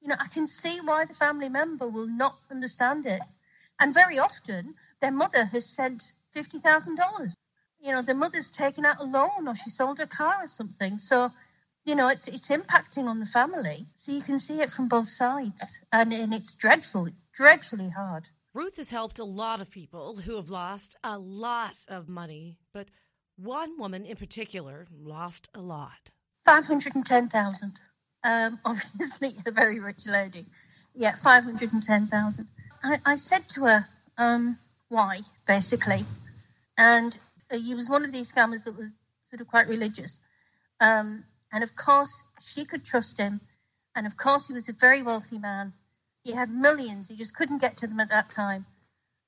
you 0.00 0.08
know, 0.08 0.16
I 0.18 0.28
can 0.28 0.46
see 0.46 0.78
why 0.84 1.04
the 1.04 1.14
family 1.14 1.48
member 1.48 1.88
will 1.88 2.06
not 2.08 2.36
understand 2.50 3.06
it. 3.06 3.20
And 3.80 3.94
very 3.94 4.18
often, 4.18 4.74
their 5.00 5.12
mother 5.12 5.44
has 5.44 5.66
sent 5.66 6.12
$50,000. 6.34 7.34
You 7.80 7.92
know, 7.92 8.02
the 8.02 8.14
mother's 8.14 8.50
taken 8.50 8.84
out 8.84 9.00
a 9.00 9.04
loan 9.04 9.46
or 9.46 9.54
she 9.54 9.70
sold 9.70 9.98
her 9.98 10.06
car 10.06 10.36
or 10.42 10.48
something. 10.48 10.98
So, 10.98 11.30
you 11.84 11.94
know, 11.94 12.08
it's, 12.08 12.26
it's 12.26 12.48
impacting 12.48 13.06
on 13.06 13.20
the 13.20 13.26
family. 13.26 13.86
So 13.96 14.12
you 14.12 14.22
can 14.22 14.40
see 14.40 14.60
it 14.60 14.70
from 14.70 14.88
both 14.88 15.08
sides. 15.08 15.78
And, 15.92 16.12
and 16.12 16.34
it's 16.34 16.54
dreadful, 16.54 17.08
dreadfully 17.32 17.90
hard. 17.90 18.28
Ruth 18.52 18.78
has 18.78 18.90
helped 18.90 19.20
a 19.20 19.24
lot 19.24 19.60
of 19.60 19.70
people 19.70 20.16
who 20.16 20.34
have 20.36 20.50
lost 20.50 20.96
a 21.04 21.18
lot 21.18 21.74
of 21.86 22.08
money, 22.08 22.56
but 22.72 22.88
one 23.38 23.78
woman 23.78 24.04
in 24.04 24.16
particular 24.16 24.86
lost 24.92 25.48
a 25.54 25.60
lot. 25.60 26.10
510,000. 26.44 27.72
Um, 28.24 28.58
obviously, 28.64 29.34
a 29.46 29.50
very 29.50 29.80
rich 29.80 30.06
lady. 30.06 30.46
Yeah, 30.94 31.14
510,000. 31.14 32.46
I, 32.82 32.98
I 33.06 33.16
said 33.16 33.48
to 33.50 33.64
her, 33.66 33.84
um, 34.16 34.56
why, 34.88 35.18
basically. 35.46 36.04
And 36.76 37.16
uh, 37.50 37.58
he 37.58 37.74
was 37.74 37.88
one 37.88 38.04
of 38.04 38.12
these 38.12 38.32
scammers 38.32 38.64
that 38.64 38.76
was 38.76 38.88
sort 39.30 39.40
of 39.40 39.48
quite 39.48 39.68
religious. 39.68 40.18
Um, 40.80 41.24
and 41.52 41.62
of 41.62 41.74
course, 41.76 42.12
she 42.40 42.64
could 42.64 42.84
trust 42.84 43.18
him. 43.18 43.40
And 43.94 44.06
of 44.06 44.16
course, 44.16 44.48
he 44.48 44.54
was 44.54 44.68
a 44.68 44.72
very 44.72 45.02
wealthy 45.02 45.38
man. 45.38 45.72
He 46.24 46.32
had 46.32 46.50
millions. 46.50 47.08
He 47.08 47.16
just 47.16 47.34
couldn't 47.34 47.60
get 47.60 47.76
to 47.78 47.86
them 47.86 48.00
at 48.00 48.10
that 48.10 48.30
time. 48.30 48.64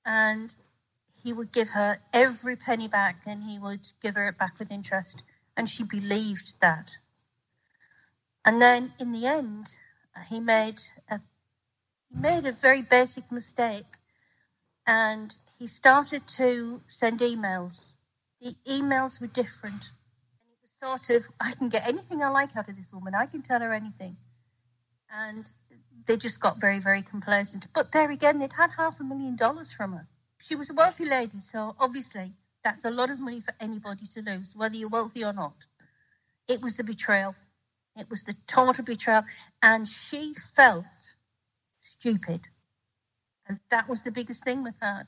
And 0.05 0.53
he 1.23 1.33
would 1.33 1.53
give 1.53 1.71
her 1.71 1.99
every 2.13 2.57
penny 2.57 2.89
back 2.89 3.17
and 3.27 3.43
he 3.43 3.59
would 3.59 3.87
give 4.03 4.15
her 4.15 4.29
it 4.29 4.39
back 4.39 4.59
with 4.59 4.71
interest. 4.71 5.23
And 5.57 5.69
she 5.69 5.85
believed 5.85 6.55
that. 6.61 6.97
And 8.45 8.61
then 8.61 8.93
in 8.99 9.13
the 9.13 9.27
end, 9.27 9.67
uh, 10.17 10.21
he 10.29 10.41
made 10.41 10.77
a, 11.11 11.21
he 12.09 12.21
made 12.21 12.47
a 12.47 12.53
very 12.53 12.83
basic 12.83 13.31
mistake. 13.31 13.85
And 14.87 15.35
he 15.59 15.67
started 15.67 16.27
to 16.37 16.81
send 16.89 17.21
emails. 17.21 17.93
The 18.41 18.55
emails 18.67 19.21
were 19.21 19.27
different. 19.27 19.83
And 20.41 20.49
it 20.51 20.59
was 20.63 21.07
sort 21.07 21.17
of, 21.17 21.27
I 21.41 21.53
can 21.53 21.69
get 21.69 21.87
anything 21.87 22.23
I 22.23 22.31
like 22.31 22.57
out 22.57 22.69
of 22.69 22.77
this 22.77 22.93
woman. 22.93 23.15
I 23.15 23.27
can 23.27 23.43
tell 23.43 23.61
her 23.61 23.73
anything. 23.73 24.17
And 25.13 25.49
they 26.07 26.17
just 26.17 26.41
got 26.41 26.61
very, 26.61 26.79
very 26.79 27.03
complacent. 27.03 27.67
But 27.75 27.93
there 27.93 28.11
again, 28.11 28.39
they'd 28.39 28.53
had 28.53 28.71
half 28.71 29.01
a 29.01 29.05
million 29.05 29.37
dollars 29.37 29.73
from 29.73 29.93
her. 29.93 30.07
She 30.43 30.57
was 30.57 30.71
a 30.71 30.75
wealthy 30.75 31.07
lady, 31.07 31.41
so 31.41 31.75
obviously 31.79 32.33
that's 32.65 32.85
a 32.85 32.91
lot 32.91 33.11
of 33.11 33.21
money 33.21 33.41
for 33.41 33.55
anybody 33.61 34.07
to 34.15 34.23
lose, 34.23 34.55
whether 34.57 34.77
you're 34.77 34.89
wealthy 34.89 35.25
or 35.25 35.33
not. 35.33 35.55
It 36.49 36.63
was 36.63 36.77
the 36.77 36.85
betrayal. 36.85 37.35
It 37.97 38.09
was 38.11 38.25
the 38.25 38.35
total 38.47 38.85
betrayal. 38.85 39.23
And 39.63 39.87
she 39.87 40.35
felt 40.57 40.85
stupid. 41.81 42.41
And 43.49 43.61
that 43.71 43.89
was 43.89 44.03
the 44.03 44.11
biggest 44.11 44.45
thing 44.45 44.63
with 44.63 44.75
her 44.81 45.07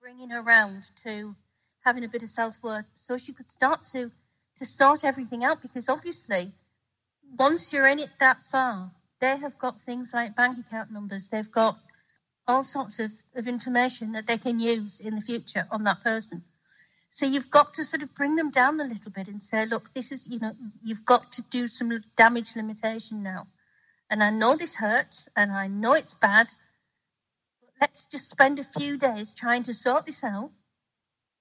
bringing 0.00 0.30
her 0.30 0.40
around 0.40 0.84
to 1.04 1.34
having 1.84 2.04
a 2.04 2.08
bit 2.08 2.22
of 2.22 2.30
self 2.30 2.56
worth 2.62 2.86
so 2.94 3.18
she 3.18 3.32
could 3.32 3.50
start 3.50 3.84
to 3.92 4.10
to 4.58 4.64
sort 4.64 5.04
everything 5.04 5.44
out 5.44 5.60
because 5.62 5.88
obviously 5.88 6.50
once 7.38 7.72
you're 7.72 7.86
in 7.86 7.98
it 7.98 8.10
that 8.18 8.38
far 8.38 8.90
they 9.20 9.36
have 9.36 9.58
got 9.58 9.78
things 9.80 10.12
like 10.14 10.34
bank 10.36 10.58
account 10.58 10.90
numbers 10.90 11.28
they've 11.28 11.52
got 11.52 11.76
all 12.50 12.64
sorts 12.64 12.98
of, 12.98 13.10
of 13.36 13.48
information 13.48 14.12
that 14.12 14.26
they 14.26 14.38
can 14.38 14.60
use 14.60 15.00
in 15.00 15.14
the 15.14 15.20
future 15.30 15.66
on 15.70 15.84
that 15.84 16.02
person 16.02 16.42
so 17.10 17.26
you've 17.26 17.50
got 17.50 17.74
to 17.74 17.84
sort 17.84 18.02
of 18.02 18.14
bring 18.14 18.36
them 18.36 18.50
down 18.50 18.80
a 18.80 18.84
little 18.84 19.12
bit 19.12 19.28
and 19.28 19.42
say 19.42 19.66
look 19.66 19.92
this 19.94 20.12
is 20.12 20.26
you 20.28 20.38
know 20.40 20.52
you've 20.84 21.06
got 21.06 21.32
to 21.32 21.42
do 21.50 21.68
some 21.68 21.90
damage 22.16 22.56
limitation 22.56 23.22
now 23.22 23.46
and 24.10 24.22
i 24.22 24.30
know 24.30 24.56
this 24.56 24.74
hurts 24.74 25.28
and 25.36 25.52
i 25.52 25.66
know 25.66 25.94
it's 25.94 26.14
bad 26.14 26.46
But 27.62 27.72
let's 27.82 28.06
just 28.06 28.30
spend 28.30 28.58
a 28.58 28.64
few 28.78 28.98
days 28.98 29.34
trying 29.34 29.64
to 29.64 29.74
sort 29.74 30.06
this 30.06 30.24
out 30.24 30.50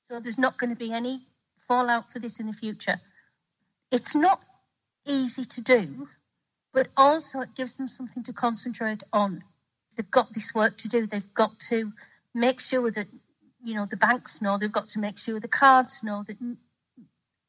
so 0.10 0.20
there's 0.20 0.40
not 0.40 0.58
going 0.58 0.72
to 0.72 0.80
be 0.80 0.92
any 0.92 1.20
fallout 1.68 2.12
for 2.12 2.20
this 2.20 2.40
in 2.40 2.48
the 2.48 2.54
future. 2.54 2.96
It's 3.92 4.16
not 4.16 4.42
easy 5.08 5.46
to 5.46 5.62
do, 5.62 6.08
but 6.74 6.88
also 6.98 7.42
it 7.42 7.56
gives 7.56 7.76
them 7.76 7.88
something 7.88 8.24
to 8.24 8.34
concentrate 8.34 9.04
on. 9.14 9.44
They've 10.00 10.10
got 10.10 10.34
this 10.34 10.56
work 10.56 10.78
to 10.78 10.88
do. 10.88 11.08
They've 11.08 11.34
got 11.34 11.60
to 11.72 11.92
make 12.34 12.62
sure 12.62 12.90
that, 12.90 13.08
you 13.62 13.76
know, 13.76 13.86
the 13.86 13.98
banks 13.98 14.42
know. 14.42 14.58
They've 14.58 14.72
got 14.72 14.88
to 14.90 15.00
make 15.00 15.18
sure 15.18 15.42
the 15.42 15.50
cards 15.50 16.04
know 16.06 16.24
that 16.24 16.38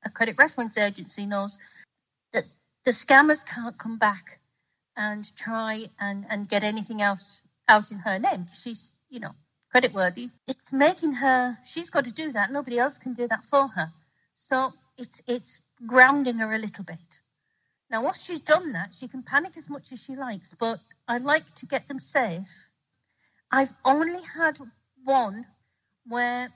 a 0.05 0.11
credit 0.11 0.37
reference 0.37 0.77
agency 0.77 1.27
knows 1.27 1.59
that 2.33 2.43
the 2.85 2.91
scammers 2.91 3.47
can't 3.47 3.79
come 3.79 3.99
back 3.99 4.41
and 4.97 5.25
try 5.37 5.85
and, 6.01 6.27
and 6.29 6.49
get 6.49 6.65
anything 6.65 7.01
else 7.01 7.41
out 7.69 7.93
in 7.93 8.01
her 8.01 8.19
name. 8.19 8.49
She's, 8.61 8.91
you 9.11 9.21
know, 9.21 9.31
credit 9.71 9.95
worthy. 9.95 10.31
It's 10.49 10.73
making 10.73 11.13
her, 11.13 11.57
she's 11.65 11.91
got 11.91 12.07
to 12.07 12.13
do 12.13 12.33
that. 12.33 12.51
Nobody 12.51 12.81
else 12.81 12.99
can 12.99 13.15
do 13.15 13.29
that 13.29 13.45
for 13.45 13.69
her. 13.69 13.91
So 14.35 14.73
it's, 14.99 15.23
it's 15.29 15.61
grounding 15.87 16.39
her 16.39 16.53
a 16.53 16.59
little 16.59 16.83
bit. 16.83 17.20
Now, 17.91 18.05
once 18.05 18.23
she's 18.23 18.43
done 18.43 18.73
that, 18.73 18.95
she 18.95 19.09
can 19.09 19.23
panic 19.23 19.57
as 19.57 19.69
much 19.69 19.93
as 19.93 20.03
she 20.03 20.15
likes, 20.15 20.55
but 20.59 20.79
I 21.09 21.19
like 21.19 21.55
to 21.57 21.67
get 21.67 21.89
them 21.89 21.99
safe. 21.99 22.71
I've 23.51 23.73
only 23.85 24.23
had 24.23 24.59
one 25.05 25.47
where 26.07 26.49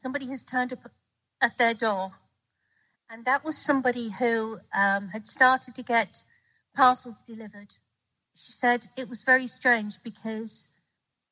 somebody 0.00 0.26
has 0.26 0.44
turned 0.44 0.72
up 0.72 0.90
at 1.40 1.58
their 1.58 1.74
door, 1.74 2.12
and 3.10 3.24
that 3.24 3.44
was 3.44 3.58
somebody 3.58 4.10
who 4.10 4.58
um, 4.72 5.08
had 5.08 5.26
started 5.26 5.74
to 5.74 5.82
get 5.82 6.24
parcels 6.74 7.20
delivered 7.26 7.74
she 8.34 8.52
said 8.52 8.82
it 8.96 9.08
was 9.08 9.22
very 9.22 9.46
strange 9.46 10.02
because 10.02 10.68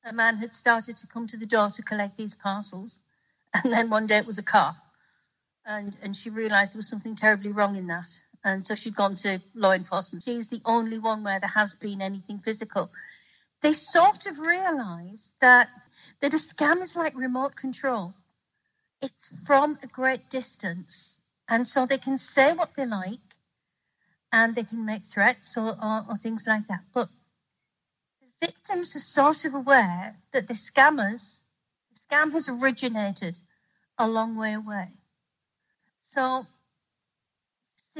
a 0.04 0.12
man 0.12 0.36
had 0.36 0.54
started 0.54 0.96
to 0.98 1.06
come 1.06 1.26
to 1.28 1.36
the 1.36 1.46
door 1.46 1.70
to 1.70 1.82
collect 1.82 2.16
these 2.16 2.34
parcels, 2.34 2.98
and 3.54 3.72
then 3.72 3.90
one 3.90 4.06
day 4.06 4.18
it 4.18 4.26
was 4.26 4.38
a 4.38 4.42
car, 4.42 4.76
and 5.64 5.96
and 6.02 6.14
she 6.14 6.30
realised 6.30 6.74
there 6.74 6.78
was 6.78 6.88
something 6.88 7.16
terribly 7.16 7.52
wrong 7.52 7.76
in 7.76 7.86
that, 7.86 8.08
and 8.44 8.66
so 8.66 8.74
she'd 8.74 8.96
gone 8.96 9.16
to 9.16 9.40
law 9.54 9.72
enforcement. 9.72 10.24
She's 10.24 10.48
the 10.48 10.62
only 10.64 10.98
one 10.98 11.24
where 11.24 11.40
there 11.40 11.48
has 11.48 11.74
been 11.74 12.00
anything 12.00 12.38
physical. 12.38 12.90
They 13.62 13.74
sort 13.74 14.26
of 14.26 14.38
realised 14.38 15.32
that 15.40 15.68
that 16.20 16.34
a 16.34 16.38
scam 16.38 16.82
is 16.82 16.96
like 16.96 17.14
remote 17.16 17.56
control. 17.56 18.14
It's 19.02 19.32
from 19.46 19.78
a 19.82 19.86
great 19.86 20.28
distance, 20.30 21.20
and 21.48 21.66
so 21.66 21.86
they 21.86 21.98
can 21.98 22.18
say 22.18 22.52
what 22.52 22.74
they 22.74 22.86
like 22.86 23.18
and 24.32 24.54
they 24.54 24.62
can 24.62 24.84
make 24.84 25.02
threats 25.02 25.56
or, 25.56 25.76
or, 25.82 26.04
or 26.08 26.16
things 26.16 26.46
like 26.46 26.66
that. 26.68 26.80
But 26.94 27.08
the 28.20 28.46
victims 28.46 28.94
are 28.96 29.00
sort 29.00 29.44
of 29.44 29.54
aware 29.54 30.14
that 30.32 30.48
the 30.48 30.54
scammers, 30.54 31.40
the 31.92 32.16
scam 32.16 32.32
has 32.32 32.48
originated 32.48 33.38
a 33.98 34.08
long 34.08 34.36
way 34.36 34.54
away. 34.54 34.88
So 36.00 36.46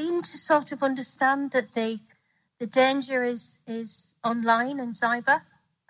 seem 0.01 0.23
to 0.23 0.39
sort 0.39 0.73
of 0.73 0.83
understand 0.83 1.51
that 1.51 1.75
the 1.75 1.99
the 2.59 2.67
danger 2.67 3.23
is 3.23 3.59
is 3.67 4.15
online 4.25 4.81
and 4.81 4.95
cyber 4.95 5.41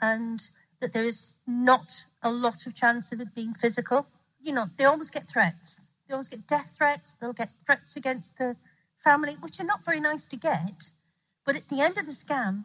and 0.00 0.40
that 0.80 0.92
there 0.92 1.04
is 1.04 1.34
not 1.46 1.88
a 2.22 2.30
lot 2.30 2.66
of 2.66 2.74
chance 2.74 3.12
of 3.12 3.20
it 3.20 3.34
being 3.34 3.54
physical. 3.54 4.06
You 4.40 4.52
know, 4.54 4.66
they 4.76 4.84
always 4.84 5.10
get 5.10 5.24
threats. 5.28 5.80
They 6.06 6.14
always 6.14 6.28
get 6.28 6.46
death 6.48 6.74
threats. 6.76 7.12
They'll 7.14 7.40
get 7.42 7.50
threats 7.66 7.96
against 7.96 8.36
the 8.38 8.56
family, 8.98 9.34
which 9.34 9.60
are 9.60 9.70
not 9.72 9.84
very 9.84 10.00
nice 10.00 10.24
to 10.26 10.36
get. 10.36 10.78
But 11.44 11.56
at 11.56 11.68
the 11.68 11.80
end 11.80 11.98
of 11.98 12.06
the 12.06 12.12
scam, 12.24 12.64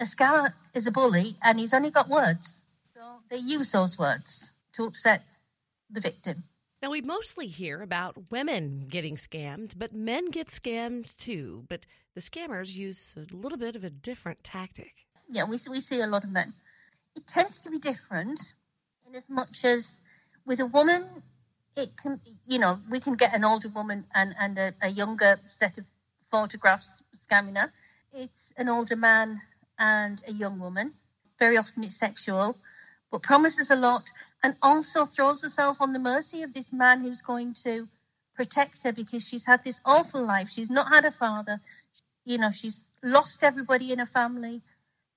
a 0.00 0.04
scammer 0.04 0.52
is 0.74 0.86
a 0.86 0.92
bully 0.92 1.34
and 1.42 1.58
he's 1.58 1.74
only 1.74 1.90
got 1.90 2.08
words. 2.08 2.62
So 2.94 3.02
they 3.30 3.38
use 3.38 3.70
those 3.70 3.98
words 3.98 4.50
to 4.74 4.84
upset 4.84 5.22
the 5.90 6.00
victim. 6.00 6.42
Now, 6.84 6.90
we 6.90 7.00
mostly 7.00 7.46
hear 7.46 7.80
about 7.80 8.30
women 8.30 8.88
getting 8.90 9.16
scammed, 9.16 9.72
but 9.78 9.94
men 9.94 10.30
get 10.30 10.48
scammed 10.48 11.16
too. 11.16 11.64
But 11.66 11.86
the 12.14 12.20
scammers 12.20 12.74
use 12.74 13.14
a 13.16 13.34
little 13.34 13.56
bit 13.56 13.74
of 13.74 13.84
a 13.84 13.88
different 13.88 14.44
tactic. 14.44 15.06
Yeah, 15.30 15.44
we, 15.44 15.56
we 15.70 15.80
see 15.80 16.02
a 16.02 16.06
lot 16.06 16.24
of 16.24 16.30
men. 16.30 16.52
It 17.16 17.26
tends 17.26 17.58
to 17.60 17.70
be 17.70 17.78
different 17.78 18.38
in 19.06 19.14
as 19.14 19.30
much 19.30 19.64
as 19.64 20.00
with 20.44 20.60
a 20.60 20.66
woman, 20.66 21.06
it 21.74 21.88
can, 21.96 22.20
you 22.46 22.58
know, 22.58 22.78
we 22.90 23.00
can 23.00 23.14
get 23.14 23.34
an 23.34 23.44
older 23.46 23.70
woman 23.70 24.04
and, 24.14 24.34
and 24.38 24.58
a, 24.58 24.74
a 24.82 24.90
younger 24.90 25.40
set 25.46 25.78
of 25.78 25.86
photographs 26.30 27.02
scamming 27.26 27.56
her. 27.56 27.72
It's 28.12 28.52
an 28.58 28.68
older 28.68 28.96
man 28.96 29.40
and 29.78 30.20
a 30.28 30.32
young 30.34 30.58
woman. 30.58 30.92
Very 31.38 31.56
often 31.56 31.82
it's 31.82 31.96
sexual, 31.96 32.58
but 33.10 33.22
promises 33.22 33.70
a 33.70 33.76
lot 33.76 34.04
and 34.44 34.54
also 34.62 35.06
throws 35.06 35.42
herself 35.42 35.80
on 35.80 35.92
the 35.92 35.98
mercy 35.98 36.42
of 36.42 36.54
this 36.54 36.72
man 36.72 37.00
who's 37.00 37.22
going 37.22 37.54
to 37.54 37.88
protect 38.36 38.84
her 38.84 38.92
because 38.92 39.26
she's 39.26 39.46
had 39.46 39.64
this 39.64 39.80
awful 39.84 40.24
life. 40.24 40.50
She's 40.50 40.70
not 40.70 40.92
had 40.92 41.04
a 41.04 41.10
father. 41.10 41.58
You 42.24 42.38
know, 42.38 42.50
she's 42.52 42.78
lost 43.02 43.42
everybody 43.42 43.90
in 43.90 43.98
her 43.98 44.06
family 44.06 44.60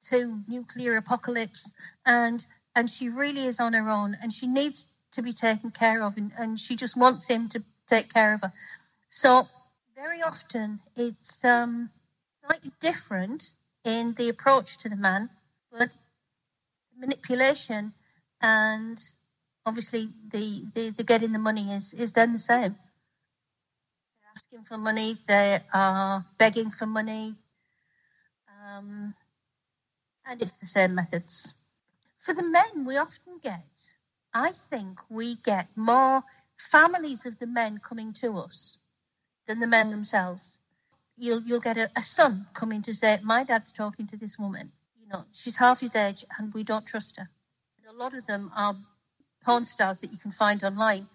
to 0.10 0.40
nuclear 0.48 0.96
apocalypse 0.98 1.70
and 2.06 2.46
and 2.76 2.90
she 2.90 3.10
really 3.10 3.46
is 3.46 3.60
on 3.60 3.74
her 3.74 3.90
own 3.90 4.18
and 4.22 4.32
she 4.32 4.48
needs 4.48 4.92
to 5.18 5.22
be 5.22 5.34
taken 5.34 5.72
care 5.72 6.04
of, 6.04 6.16
and, 6.16 6.32
and 6.38 6.60
she 6.60 6.76
just 6.76 6.96
wants 6.96 7.28
him 7.28 7.50
to 7.50 7.64
take 7.90 8.14
care 8.14 8.34
of 8.36 8.42
her. 8.42 8.54
So 9.10 9.48
very 9.96 10.22
often 10.22 10.80
it's 10.96 11.44
um, 11.44 11.90
slightly 12.46 12.72
different 12.80 13.44
in 13.84 14.14
the 14.14 14.30
approach 14.30 14.78
to 14.80 14.90
the 14.90 14.96
man, 14.96 15.30
but 15.72 15.90
manipulation 17.00 17.94
and 18.42 19.00
obviously 19.68 20.08
the, 20.32 20.64
the, 20.74 20.90
the 20.92 21.04
getting 21.04 21.34
the 21.34 21.40
money 21.40 21.72
is, 21.74 21.94
is 21.94 22.14
done 22.14 22.34
the 22.34 22.40
same. 22.40 22.72
They're 22.72 24.32
asking 24.34 24.64
for 24.64 24.78
money, 24.78 25.16
they 25.28 25.60
are 25.74 26.26
begging 26.40 26.72
for 26.72 26.86
money, 26.86 27.36
um, 28.66 29.14
and 30.26 30.42
it's 30.42 30.54
the 30.54 30.66
same 30.66 30.96
methods. 30.96 31.54
For 32.20 32.34
the 32.34 32.50
men, 32.50 32.86
we 32.86 32.98
often 32.98 33.40
get, 33.44 33.62
I 34.34 34.52
think 34.70 35.00
we 35.10 35.36
get 35.36 35.68
more 35.76 36.24
families 36.58 37.26
of 37.26 37.38
the 37.40 37.48
men 37.48 37.80
coming 37.80 38.14
to 38.14 38.38
us 38.40 38.80
than 39.48 39.60
the 39.60 39.68
men 39.68 39.92
themselves. 39.92 40.58
You'll 41.18 41.42
you'll 41.42 41.60
get 41.60 41.78
a, 41.78 41.90
a 41.96 42.02
son 42.02 42.46
coming 42.54 42.84
to 42.84 42.94
say, 42.94 43.20
My 43.24 43.44
dad's 43.44 43.72
talking 43.72 44.08
to 44.08 44.18
this 44.18 44.38
woman. 44.38 44.72
You 45.02 45.08
know, 45.12 45.26
she's 45.34 45.58
half 45.58 45.80
his 45.80 45.96
age 45.96 46.26
and 46.38 46.54
we 46.54 46.64
don't 46.64 46.86
trust 46.86 47.18
her. 47.18 47.30
And 47.80 47.96
a 47.96 47.98
lot 47.98 48.14
of 48.14 48.26
them 48.28 48.52
are 48.56 48.76
porn 49.48 49.66
stars 49.66 50.00
that 50.00 50.12
you 50.12 50.18
can 50.18 50.32
find 50.32 50.62
online. 50.62 51.08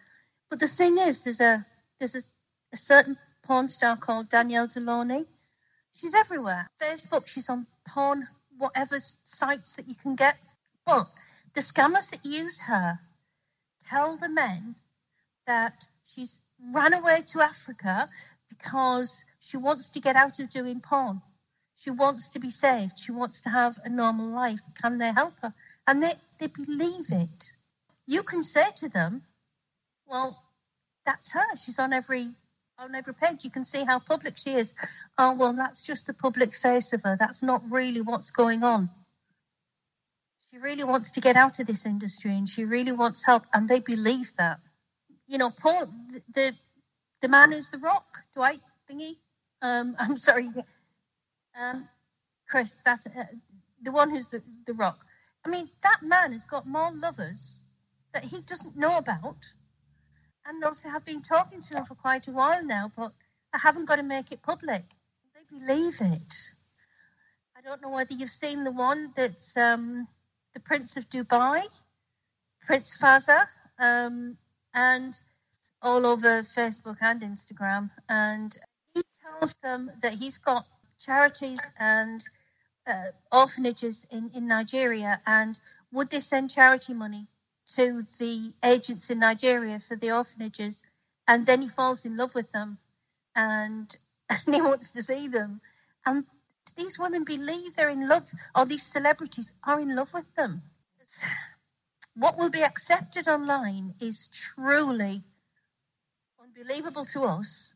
But 0.48 0.58
the 0.58 0.66
thing 0.66 0.96
is 0.96 1.22
there's 1.22 1.42
a 1.42 1.66
there's 1.98 2.14
a, 2.14 2.22
a 2.72 2.78
certain 2.78 3.18
porn 3.42 3.68
star 3.68 3.94
called 3.98 4.30
Danielle 4.30 4.68
Delaunay. 4.68 5.26
She's 5.92 6.14
everywhere. 6.14 6.70
Facebook, 6.80 7.28
she's 7.28 7.50
on 7.50 7.66
porn, 7.86 8.26
whatever 8.56 8.98
sites 9.26 9.74
that 9.74 9.86
you 9.86 9.94
can 9.94 10.16
get. 10.16 10.36
But 10.86 11.06
the 11.52 11.60
scammers 11.60 12.08
that 12.10 12.24
use 12.24 12.58
her 12.60 12.98
tell 13.90 14.16
the 14.16 14.30
men 14.30 14.76
that 15.46 15.74
she's 16.08 16.38
ran 16.74 16.94
away 16.94 17.18
to 17.32 17.42
Africa 17.42 18.08
because 18.48 19.26
she 19.40 19.58
wants 19.58 19.90
to 19.90 20.00
get 20.00 20.16
out 20.16 20.38
of 20.40 20.48
doing 20.50 20.80
porn. 20.80 21.20
She 21.76 21.90
wants 21.90 22.30
to 22.30 22.38
be 22.38 22.50
saved. 22.50 22.98
She 22.98 23.12
wants 23.12 23.42
to 23.42 23.50
have 23.50 23.76
a 23.84 23.90
normal 23.90 24.28
life. 24.28 24.60
Can 24.80 24.96
they 24.96 25.12
help 25.12 25.34
her? 25.42 25.52
And 25.86 26.02
they, 26.02 26.12
they 26.40 26.46
believe 26.46 27.10
it. 27.10 27.52
You 28.06 28.22
can 28.22 28.44
say 28.44 28.64
to 28.76 28.88
them, 28.88 29.22
well, 30.06 30.38
that's 31.06 31.32
her. 31.32 31.56
She's 31.56 31.78
on 31.78 31.92
every 31.92 32.28
on 32.78 32.94
every 32.94 33.14
page. 33.14 33.44
You 33.44 33.50
can 33.50 33.64
see 33.64 33.84
how 33.84 33.98
public 33.98 34.36
she 34.36 34.54
is. 34.54 34.72
Oh, 35.18 35.34
well, 35.34 35.52
that's 35.52 35.82
just 35.82 36.06
the 36.06 36.14
public 36.14 36.54
face 36.54 36.92
of 36.92 37.02
her. 37.04 37.16
That's 37.18 37.42
not 37.42 37.62
really 37.70 38.00
what's 38.00 38.30
going 38.30 38.64
on. 38.64 38.90
She 40.50 40.58
really 40.58 40.84
wants 40.84 41.12
to 41.12 41.20
get 41.20 41.36
out 41.36 41.60
of 41.60 41.66
this 41.66 41.86
industry 41.86 42.32
and 42.32 42.48
she 42.48 42.64
really 42.64 42.92
wants 42.92 43.24
help. 43.24 43.44
And 43.54 43.68
they 43.68 43.80
believe 43.80 44.32
that 44.38 44.58
you 45.26 45.38
know, 45.38 45.50
Paul, 45.50 45.88
the 46.34 46.54
the 47.22 47.28
man 47.28 47.52
who's 47.52 47.70
the 47.70 47.78
rock, 47.78 48.04
Dwight 48.34 48.60
thingy. 48.90 49.12
Um, 49.62 49.96
I'm 50.00 50.16
sorry, 50.16 50.48
um, 51.58 51.88
Chris. 52.48 52.76
That's 52.84 53.06
uh, 53.06 53.24
the 53.82 53.92
one 53.92 54.10
who's 54.10 54.26
the 54.26 54.42
the 54.66 54.74
rock. 54.74 54.98
I 55.44 55.48
mean, 55.48 55.68
that 55.82 56.02
man 56.02 56.32
has 56.32 56.44
got 56.44 56.66
more 56.66 56.90
lovers 56.92 57.61
that 58.14 58.24
he 58.24 58.40
doesn't 58.40 58.76
know 58.76 58.98
about, 58.98 59.36
and 60.46 60.64
also 60.64 60.88
I've 60.88 61.04
been 61.04 61.22
talking 61.22 61.62
to 61.62 61.74
him 61.76 61.84
for 61.84 61.94
quite 61.94 62.28
a 62.28 62.32
while 62.32 62.64
now, 62.64 62.90
but 62.96 63.12
I 63.52 63.58
haven't 63.58 63.86
got 63.86 63.96
to 63.96 64.02
make 64.02 64.32
it 64.32 64.42
public. 64.42 64.82
They 65.34 65.58
believe 65.58 66.00
it. 66.00 66.34
I 67.56 67.60
don't 67.60 67.82
know 67.82 67.90
whether 67.90 68.14
you've 68.14 68.30
seen 68.30 68.64
the 68.64 68.72
one 68.72 69.12
that's 69.14 69.56
um, 69.56 70.08
the 70.54 70.60
Prince 70.60 70.96
of 70.96 71.08
Dubai, 71.10 71.62
Prince 72.66 72.96
Fazza. 73.00 73.46
Um, 73.78 74.36
and 74.74 75.18
all 75.82 76.06
over 76.06 76.42
Facebook 76.42 76.96
and 77.00 77.22
Instagram. 77.22 77.90
And 78.08 78.56
he 78.94 79.02
tells 79.22 79.54
them 79.54 79.90
that 80.02 80.14
he's 80.14 80.38
got 80.38 80.64
charities 81.04 81.60
and 81.78 82.24
uh, 82.86 83.10
orphanages 83.30 84.06
in, 84.10 84.30
in 84.34 84.46
Nigeria. 84.46 85.20
And 85.26 85.58
would 85.92 86.10
they 86.10 86.20
send 86.20 86.50
charity 86.50 86.94
money 86.94 87.26
to 87.76 88.04
the 88.18 88.52
agents 88.64 89.10
in 89.10 89.20
Nigeria 89.20 89.80
for 89.80 89.96
the 89.96 90.12
orphanages? 90.12 90.80
And 91.28 91.46
then 91.46 91.62
he 91.62 91.68
falls 91.68 92.04
in 92.04 92.16
love 92.16 92.34
with 92.34 92.50
them 92.52 92.78
and, 93.36 93.94
and 94.30 94.54
he 94.54 94.60
wants 94.62 94.90
to 94.92 95.02
see 95.02 95.28
them. 95.28 95.60
And 96.06 96.24
these 96.76 96.98
women 96.98 97.24
believe 97.24 97.76
they're 97.76 97.90
in 97.90 98.08
love, 98.08 98.28
or 98.56 98.64
these 98.64 98.84
celebrities 98.84 99.52
are 99.64 99.80
in 99.80 99.94
love 99.94 100.12
with 100.14 100.34
them 100.34 100.62
what 102.14 102.38
will 102.38 102.50
be 102.50 102.62
accepted 102.62 103.28
online 103.28 103.94
is 104.00 104.26
truly 104.28 105.22
unbelievable 106.40 107.06
to 107.06 107.24
us, 107.24 107.74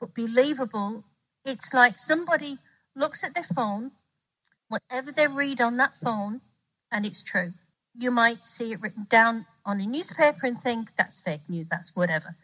but 0.00 0.14
believable. 0.14 1.04
It's 1.44 1.72
like 1.72 1.98
somebody 1.98 2.58
looks 2.96 3.22
at 3.22 3.34
their 3.34 3.44
phone, 3.44 3.92
whatever 4.68 5.12
they 5.12 5.28
read 5.28 5.60
on 5.60 5.76
that 5.76 5.94
phone, 5.96 6.40
and 6.90 7.06
it's 7.06 7.22
true. 7.22 7.52
You 7.98 8.10
might 8.10 8.44
see 8.44 8.72
it 8.72 8.80
written 8.80 9.06
down 9.08 9.46
on 9.64 9.80
a 9.80 9.86
newspaper 9.86 10.46
and 10.46 10.58
think 10.58 10.94
that's 10.96 11.20
fake 11.20 11.48
news, 11.48 11.68
that's 11.68 11.96
whatever. 11.96 12.34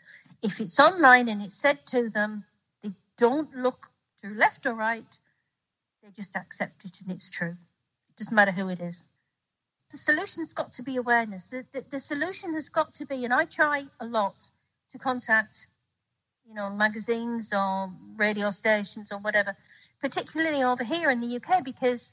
If 0.42 0.60
it's 0.60 0.80
online 0.80 1.28
and 1.28 1.42
it's 1.42 1.56
said 1.56 1.78
to 1.88 2.08
them, 2.08 2.44
they 2.82 2.90
don't 3.18 3.54
look 3.54 3.88
to 4.22 4.30
left 4.30 4.66
or 4.66 4.74
right, 4.74 5.04
they 6.02 6.10
just 6.16 6.34
accept 6.36 6.84
it 6.84 7.00
and 7.00 7.14
it's 7.14 7.30
true. 7.30 7.50
It 8.10 8.16
doesn't 8.18 8.34
matter 8.34 8.52
who 8.52 8.68
it 8.68 8.80
is 8.80 9.06
the 9.92 9.98
solution's 9.98 10.54
got 10.54 10.72
to 10.72 10.82
be 10.82 10.96
awareness. 10.96 11.44
The, 11.44 11.64
the, 11.72 11.84
the, 11.90 12.00
solution 12.00 12.54
has 12.54 12.70
got 12.70 12.94
to 12.94 13.06
be, 13.06 13.24
and 13.24 13.32
I 13.32 13.44
try 13.44 13.84
a 14.00 14.06
lot 14.06 14.34
to 14.90 14.98
contact, 14.98 15.66
you 16.48 16.54
know, 16.54 16.70
magazines 16.70 17.52
or 17.52 17.90
radio 18.16 18.50
stations 18.50 19.12
or 19.12 19.18
whatever, 19.18 19.54
particularly 20.00 20.62
over 20.62 20.82
here 20.82 21.10
in 21.10 21.20
the 21.20 21.36
UK, 21.36 21.62
because 21.62 22.12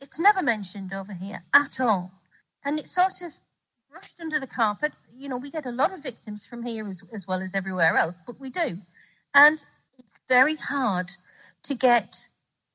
it's 0.00 0.20
never 0.20 0.40
mentioned 0.42 0.94
over 0.94 1.12
here 1.12 1.42
at 1.52 1.80
all. 1.80 2.12
And 2.64 2.78
it's 2.78 2.94
sort 2.94 3.22
of 3.22 3.32
brushed 3.90 4.20
under 4.20 4.38
the 4.38 4.46
carpet. 4.46 4.92
You 5.16 5.28
know, 5.28 5.38
we 5.38 5.50
get 5.50 5.66
a 5.66 5.72
lot 5.72 5.92
of 5.92 6.02
victims 6.02 6.46
from 6.46 6.62
here 6.62 6.86
as, 6.86 7.02
as 7.12 7.26
well 7.26 7.42
as 7.42 7.54
everywhere 7.54 7.96
else, 7.96 8.20
but 8.26 8.38
we 8.40 8.50
do. 8.50 8.78
And 9.34 9.62
it's 9.98 10.20
very 10.28 10.56
hard 10.56 11.10
to 11.64 11.74
get 11.74 12.16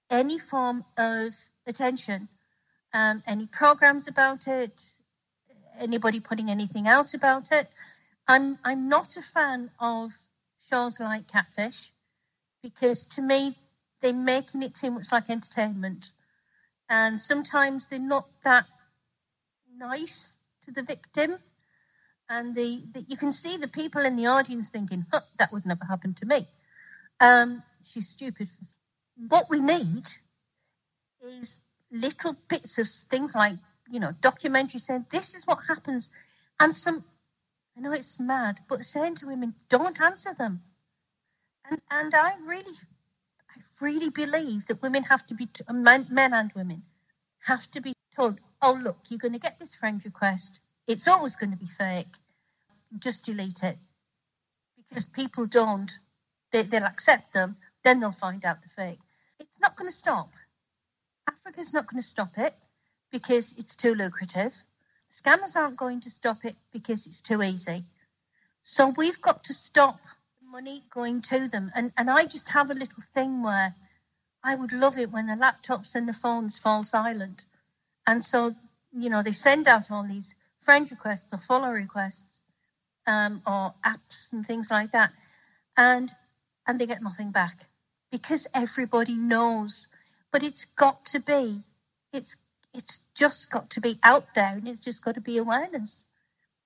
any 0.09 0.39
form 0.39 0.83
of 0.97 1.33
attention 1.67 2.27
um, 2.95 3.21
any 3.27 3.45
programs 3.47 4.07
about 4.07 4.47
it, 4.47 4.71
anybody 5.79 6.21
putting 6.21 6.49
anything 6.49 6.87
out 6.87 7.13
about 7.13 7.51
it. 7.51 7.67
I'm 8.27 8.57
I'm 8.63 8.87
not 8.87 9.17
a 9.17 9.21
fan 9.21 9.69
of 9.81 10.11
shows 10.69 10.99
like 10.99 11.27
Catfish 11.27 11.91
because 12.63 13.03
to 13.15 13.21
me 13.21 13.53
they're 14.01 14.13
making 14.13 14.63
it 14.63 14.73
too 14.75 14.91
much 14.91 15.11
like 15.11 15.29
entertainment, 15.29 16.09
and 16.89 17.21
sometimes 17.21 17.87
they're 17.87 17.99
not 17.99 18.25
that 18.45 18.65
nice 19.77 20.37
to 20.65 20.71
the 20.71 20.83
victim, 20.83 21.35
and 22.29 22.55
the, 22.55 22.81
the 22.93 23.01
you 23.07 23.17
can 23.17 23.31
see 23.31 23.57
the 23.57 23.67
people 23.67 24.01
in 24.01 24.15
the 24.15 24.27
audience 24.27 24.69
thinking, 24.69 25.05
huh, 25.11 25.21
"That 25.39 25.51
would 25.51 25.65
never 25.65 25.85
happen 25.85 26.13
to 26.15 26.25
me." 26.25 26.45
Um, 27.19 27.63
she's 27.83 28.09
stupid. 28.09 28.49
What 29.29 29.49
we 29.49 29.59
need 29.59 30.03
is 31.23 31.61
little 31.91 32.35
bits 32.49 32.77
of 32.77 32.87
things 32.87 33.33
like, 33.35 33.55
you 33.89 33.99
know, 33.99 34.11
documentary 34.21 34.79
saying 34.79 35.05
this 35.11 35.35
is 35.35 35.45
what 35.45 35.59
happens. 35.67 36.09
And 36.59 36.75
some, 36.75 37.03
I 37.77 37.81
know 37.81 37.91
it's 37.91 38.19
mad, 38.19 38.57
but 38.69 38.85
saying 38.85 39.15
to 39.17 39.27
women, 39.27 39.53
don't 39.69 39.99
answer 40.01 40.33
them. 40.33 40.59
And, 41.69 41.81
and 41.91 42.13
I 42.13 42.33
really, 42.45 42.75
I 43.49 43.61
really 43.81 44.09
believe 44.09 44.67
that 44.67 44.81
women 44.81 45.03
have 45.03 45.25
to 45.27 45.35
be, 45.35 45.47
men, 45.71 46.07
men 46.09 46.33
and 46.33 46.51
women 46.53 46.83
have 47.45 47.69
to 47.71 47.81
be 47.81 47.94
told, 48.15 48.39
oh, 48.61 48.79
look, 48.81 48.97
you're 49.09 49.19
going 49.19 49.33
to 49.33 49.39
get 49.39 49.59
this 49.59 49.75
friend 49.75 50.01
request. 50.05 50.59
It's 50.87 51.07
always 51.07 51.35
going 51.35 51.51
to 51.51 51.57
be 51.57 51.65
fake. 51.65 52.07
Just 52.99 53.25
delete 53.25 53.63
it. 53.63 53.77
Because 54.77 55.05
people 55.05 55.45
don't, 55.45 55.91
they, 56.51 56.61
they'll 56.61 56.83
accept 56.83 57.33
them, 57.33 57.55
then 57.83 57.99
they'll 57.99 58.11
find 58.11 58.45
out 58.45 58.61
the 58.61 58.69
fake. 58.69 58.99
It's 59.39 59.59
not 59.59 59.75
going 59.75 59.89
to 59.89 59.95
stop. 59.95 60.29
Africa's 61.27 61.73
not 61.73 61.87
going 61.87 62.01
to 62.01 62.07
stop 62.07 62.37
it 62.37 62.53
because 63.11 63.57
it's 63.57 63.75
too 63.75 63.95
lucrative. 63.95 64.55
Scammers 65.11 65.55
aren't 65.55 65.77
going 65.77 66.01
to 66.01 66.09
stop 66.09 66.45
it 66.45 66.55
because 66.71 67.07
it's 67.07 67.21
too 67.21 67.41
easy. 67.41 67.83
So 68.63 68.93
we've 68.97 69.21
got 69.21 69.43
to 69.45 69.53
stop 69.53 69.99
money 70.43 70.83
going 70.93 71.21
to 71.21 71.47
them. 71.47 71.71
And, 71.75 71.91
and 71.97 72.09
I 72.09 72.25
just 72.25 72.49
have 72.49 72.71
a 72.71 72.75
little 72.75 73.03
thing 73.13 73.43
where 73.43 73.73
I 74.43 74.55
would 74.55 74.71
love 74.71 74.97
it 74.97 75.11
when 75.11 75.27
the 75.27 75.33
laptops 75.33 75.95
and 75.95 76.07
the 76.07 76.13
phones 76.13 76.57
fall 76.57 76.83
silent. 76.83 77.45
And 78.07 78.23
so, 78.23 78.53
you 78.93 79.09
know, 79.09 79.23
they 79.23 79.31
send 79.31 79.67
out 79.67 79.91
all 79.91 80.03
these 80.03 80.35
friend 80.61 80.89
requests 80.89 81.33
or 81.33 81.37
follow 81.39 81.71
requests 81.71 82.41
um, 83.07 83.41
or 83.47 83.73
apps 83.85 84.31
and 84.33 84.45
things 84.45 84.69
like 84.71 84.91
that. 84.91 85.11
And 85.77 86.09
and 86.67 86.79
they 86.79 86.85
get 86.87 87.01
nothing 87.01 87.31
back 87.31 87.55
because 88.11 88.47
everybody 88.55 89.15
knows 89.15 89.87
but 90.31 90.43
it's 90.43 90.65
got 90.65 91.05
to 91.05 91.19
be 91.19 91.59
it's 92.13 92.37
it's 92.73 93.05
just 93.15 93.51
got 93.51 93.69
to 93.69 93.81
be 93.81 93.95
out 94.03 94.25
there 94.35 94.53
and 94.53 94.67
it's 94.67 94.79
just 94.79 95.03
got 95.03 95.15
to 95.15 95.21
be 95.21 95.37
awareness 95.37 96.03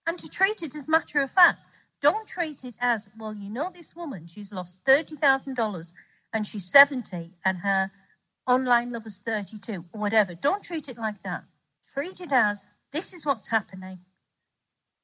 and 0.08 0.17
to 0.19 0.30
treat 0.30 0.62
it 0.63 0.75
as 0.75 0.88
matter 0.88 1.21
of 1.21 1.32
fact 1.32 1.67
don't 2.02 2.28
treat 2.28 2.63
it 2.63 2.75
as 2.82 3.10
well 3.19 3.34
you 3.34 3.49
know 3.49 3.69
this 3.75 3.95
woman 3.95 4.28
she's 4.28 4.52
lost 4.52 4.84
$30000 4.86 5.91
and 6.34 6.47
she's 6.47 6.65
70 6.65 7.32
and 7.45 7.58
her 7.58 7.91
online 8.50 8.92
lovers 8.92 9.18
32 9.18 9.86
or 9.94 10.02
whatever. 10.02 10.34
Don't 10.34 10.64
treat 10.64 10.90
it 10.90 10.98
like 10.98 11.22
that. 11.24 11.44
Treat 11.94 12.20
it 12.20 12.32
as 12.32 12.66
this 12.92 13.14
is 13.14 13.26
what's 13.26 13.48
happening. 13.48 14.00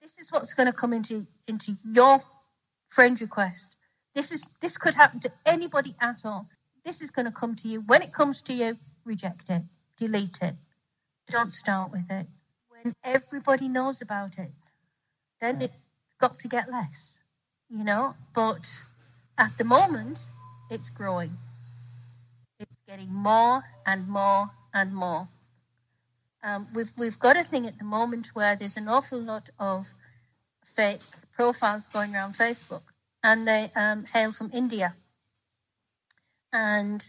This 0.02 0.18
is 0.20 0.32
what's 0.32 0.54
going 0.54 0.68
to 0.68 0.74
come 0.74 0.94
into 0.94 1.26
into 1.48 1.74
your 1.86 2.20
friend 2.90 3.20
request. 3.22 3.76
This 4.16 4.32
is 4.32 4.44
this 4.62 4.78
could 4.78 4.96
happen 4.96 5.20
to 5.22 5.32
anybody 5.46 5.94
at 6.02 6.26
all. 6.26 6.48
This 6.84 7.02
is 7.02 7.12
going 7.12 7.26
to 7.26 7.32
come 7.32 7.56
to 7.58 7.68
you. 7.68 7.82
When 7.82 8.02
it 8.02 8.12
comes 8.12 8.42
to 8.44 8.54
you, 8.54 8.78
reject 9.06 9.50
it, 9.50 9.62
delete 9.98 10.40
it. 10.42 10.56
Don't 11.30 11.54
start 11.54 11.92
with 11.92 12.10
it. 12.10 12.26
When 12.70 12.94
everybody 13.04 13.68
knows 13.68 14.02
about 14.02 14.38
it, 14.38 14.52
then 15.42 15.62
it's 15.62 15.74
got 16.20 16.38
to 16.40 16.48
get 16.48 16.70
less, 16.70 17.20
you 17.70 17.84
know. 17.84 18.16
But 18.34 18.66
at 19.38 19.58
the 19.58 19.64
moment, 19.64 20.20
it's 20.70 20.90
growing. 20.90 21.32
Getting 22.96 23.14
more 23.14 23.62
and 23.86 24.08
more 24.08 24.50
and 24.74 24.96
more. 24.96 25.28
Um, 26.42 26.66
we've 26.74 26.94
we've 26.98 27.20
got 27.20 27.36
a 27.36 27.44
thing 27.44 27.68
at 27.68 27.78
the 27.78 27.84
moment 27.84 28.28
where 28.34 28.56
there's 28.56 28.78
an 28.78 28.88
awful 28.88 29.20
lot 29.20 29.50
of 29.60 29.86
fake 30.78 31.02
profiles 31.36 31.88
going 31.88 32.16
around 32.16 32.36
Facebook, 32.36 32.84
and 33.22 33.46
they 33.46 33.70
um, 33.76 34.06
hail 34.06 34.32
from 34.32 34.50
India, 34.54 34.96
and 36.54 37.06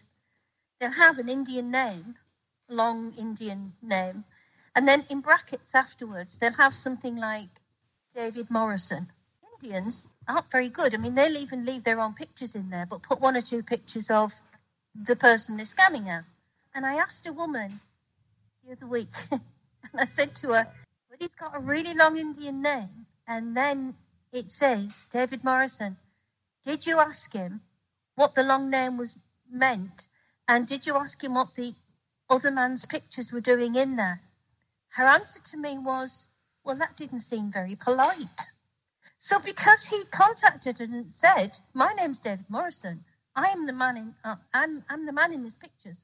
they'll 0.81 0.91
have 0.91 1.21
an 1.21 1.29
Indian 1.29 1.71
name, 1.71 2.17
long 2.69 3.15
Indian 3.17 3.73
name, 3.81 4.25
and 4.75 4.89
then 4.89 5.05
in 5.09 5.21
brackets 5.21 5.73
afterwards 5.73 6.37
they'll 6.39 6.65
have 6.65 6.75
something 6.75 7.15
like 7.15 7.61
David 8.13 8.51
Morrison. 8.51 9.07
Indians 9.63 10.09
aren't 10.27 10.51
very 10.51 10.69
good. 10.69 10.95
I 10.95 10.99
mean, 10.99 11.15
they'll 11.15 11.37
even 11.37 11.65
leave 11.65 11.85
their 11.85 12.01
own 12.01 12.15
pictures 12.15 12.57
in 12.57 12.71
there, 12.71 12.87
but 12.87 13.05
put 13.05 13.21
one 13.21 13.37
or 13.37 13.41
two 13.41 13.63
pictures 13.63 14.11
of 14.11 14.35
the 15.05 15.17
person 15.17 15.57
they're 15.57 15.67
scamming 15.67 16.09
us. 16.09 16.31
And 16.75 16.87
I 16.87 16.95
asked 16.97 17.27
a 17.27 17.33
woman 17.33 17.81
the 18.65 18.73
other 18.73 18.87
week, 18.87 19.09
and 19.31 19.41
I 19.95 20.07
said 20.07 20.35
to 20.37 20.53
her, 20.53 20.67
"But 21.11 21.21
he's 21.21 21.35
got 21.35 21.57
a 21.57 21.61
really 21.61 21.95
long 21.95 22.17
Indian 22.19 22.63
name, 22.63 23.07
and 23.27 23.57
then 23.57 23.95
it 24.33 24.51
says 24.51 25.07
David 25.13 25.45
Morrison. 25.45 25.97
Did 26.65 26.87
you 26.87 26.99
ask 26.99 27.33
him 27.33 27.61
what 28.15 28.35
the 28.35 28.43
long 28.43 28.71
name 28.71 28.97
was 28.97 29.17
meant, 29.51 30.07
and 30.49 30.67
did 30.67 30.87
you 30.87 30.97
ask 30.97 31.23
him 31.23 31.35
what 31.35 31.55
the 31.55 31.75
other 32.29 32.51
man's 32.51 32.85
pictures 32.85 33.33
were 33.33 33.41
doing 33.41 33.75
in 33.75 33.97
there?" 33.97 34.21
Her 34.89 35.05
answer 35.05 35.41
to 35.41 35.57
me 35.57 35.79
was, 35.79 36.27
"Well, 36.65 36.77
that 36.77 36.97
didn't 36.97 37.21
seem 37.21 37.53
very 37.53 37.77
polite." 37.77 38.41
So 39.19 39.41
because 39.41 39.85
he 39.85 40.05
contacted 40.07 40.81
and 40.81 41.13
said, 41.13 41.59
"My 41.75 41.93
name's 41.95 42.19
David 42.19 42.49
Morrison," 42.49 43.05
I 43.37 43.49
am 43.51 43.67
the 43.67 43.75
man 43.75 43.99
in 43.99 44.17
uh, 44.25 44.37
I'm 44.55 44.85
I'm 44.91 45.07
the 45.07 45.13
man 45.13 45.33
in 45.35 45.45
these 45.45 45.57
pictures. 45.57 45.99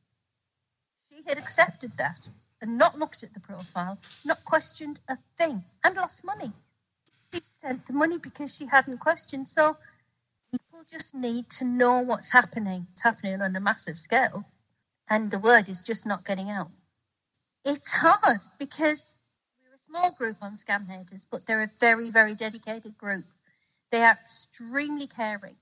She 1.11 1.23
had 1.27 1.39
accepted 1.39 1.93
that 1.99 2.29
and 2.63 2.79
not 2.79 2.99
looked 2.99 3.25
at 3.25 3.35
the 3.35 3.41
profile, 3.41 3.99
not 4.25 4.45
questioned 4.45 5.01
a 5.09 5.19
thing, 5.39 5.65
and 5.85 5.97
lost 5.97 6.25
money. 6.25 6.53
She 7.33 7.43
sent 7.63 7.87
the 7.87 7.95
money 7.95 8.19
because 8.19 8.55
she 8.55 8.67
hadn't 8.67 8.99
questioned. 8.99 9.49
So 9.49 9.77
people 10.53 10.85
just 10.91 11.15
need 11.15 11.51
to 11.59 11.65
know 11.65 12.01
what's 12.01 12.31
happening. 12.33 12.87
It's 12.93 13.03
happening 13.03 13.43
on 13.43 13.57
a 13.57 13.61
massive 13.61 13.99
scale, 13.99 14.45
and 15.11 15.31
the 15.31 15.41
word 15.41 15.69
is 15.69 15.81
just 15.81 16.07
not 16.07 16.27
getting 16.27 16.51
out. 16.51 16.71
It's 17.65 17.93
hard 17.93 18.41
because 18.59 19.15
we're 19.63 19.75
a 19.77 19.81
small 19.89 20.13
group 20.13 20.39
on 20.43 20.59
Scam 20.59 20.89
Haters, 20.89 21.27
but 21.31 21.47
they're 21.47 21.63
a 21.65 21.71
very, 21.81 22.11
very 22.11 22.35
dedicated 22.35 22.99
group. 22.99 23.25
They 23.93 24.03
are 24.03 24.13
extremely 24.13 25.07
caring 25.07 25.57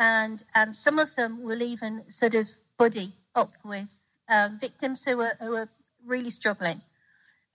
and 0.00 0.42
and 0.54 0.74
some 0.74 0.98
of 0.98 1.14
them 1.14 1.42
will 1.42 1.62
even 1.62 2.02
sort 2.10 2.34
of 2.34 2.48
buddy 2.78 3.12
up 3.34 3.52
with 3.64 3.88
um, 4.28 4.58
victims 4.58 5.04
who 5.04 5.20
are 5.20 5.34
who 5.38 5.54
are 5.54 5.68
really 6.06 6.30
struggling, 6.30 6.80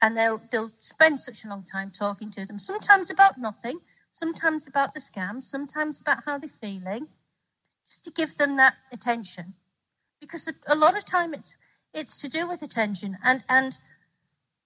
and 0.02 0.16
they'll 0.16 0.42
they'll 0.52 0.72
spend 0.80 1.20
such 1.20 1.44
a 1.44 1.50
long 1.50 1.64
time 1.64 1.92
talking 1.92 2.32
to 2.32 2.46
them. 2.46 2.60
Sometimes 2.60 3.10
about 3.10 3.38
nothing, 3.40 3.80
sometimes 4.14 4.68
about 4.68 4.94
the 4.94 5.00
scam, 5.00 5.44
sometimes 5.44 6.00
about 6.00 6.24
how 6.24 6.38
they're 6.38 6.48
feeling, 6.48 7.08
just 7.90 8.06
to 8.06 8.12
give 8.12 8.38
them 8.38 8.58
that 8.58 8.76
attention, 8.94 9.46
because 10.22 10.48
a 10.68 10.76
lot 10.76 10.96
of 10.96 11.04
time 11.04 11.34
it's 11.34 11.56
it's 11.94 12.22
to 12.22 12.30
do 12.30 12.48
with 12.48 12.62
attention 12.62 13.18
and 13.26 13.44
and 13.50 13.78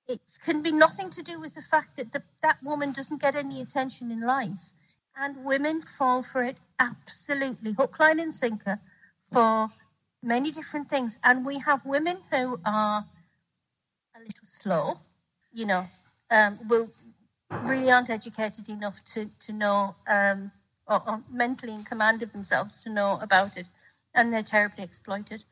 it 0.10 0.20
can 0.44 0.64
be 0.64 0.72
nothing 0.72 1.12
to 1.12 1.22
do 1.22 1.40
with 1.40 1.54
the 1.54 1.62
fact 1.62 1.96
that 1.96 2.12
the, 2.12 2.24
that 2.42 2.58
woman 2.64 2.92
doesn't 2.92 3.22
get 3.22 3.36
any 3.36 3.62
attention 3.62 4.12
in 4.12 4.22
life 4.22 4.72
and 5.18 5.44
women 5.44 5.82
fall 5.82 6.24
for 6.24 6.44
it 6.44 6.58
absolutely 6.80 7.74
hook, 7.74 8.00
line, 8.00 8.20
and 8.20 8.34
sinker 8.34 8.80
for 9.32 9.68
many 10.24 10.52
different 10.52 10.90
things. 10.90 11.18
And 11.24 11.46
we 11.46 11.60
have 11.60 11.86
women 11.86 12.18
who 12.32 12.60
are 12.66 13.06
a 14.16 14.20
little 14.20 14.46
slow, 14.46 14.98
you 15.54 15.66
know, 15.66 15.86
um, 16.32 16.58
will 16.70 16.90
really 17.64 17.92
aren't 17.92 18.10
educated 18.10 18.70
enough 18.70 19.04
to 19.06 19.28
to 19.42 19.52
know 19.52 19.96
um, 20.08 20.52
or, 20.88 21.02
or, 21.08 21.22
mentally 21.32 21.74
in 21.74 21.84
command 21.84 22.22
of 22.22 22.32
themselves 22.32 22.82
to 22.84 22.90
know 22.90 23.20
about 23.22 23.58
it, 23.58 23.68
and 24.16 24.34
they're 24.34 24.44
terribly 24.44 24.84
exploited. 24.84 25.44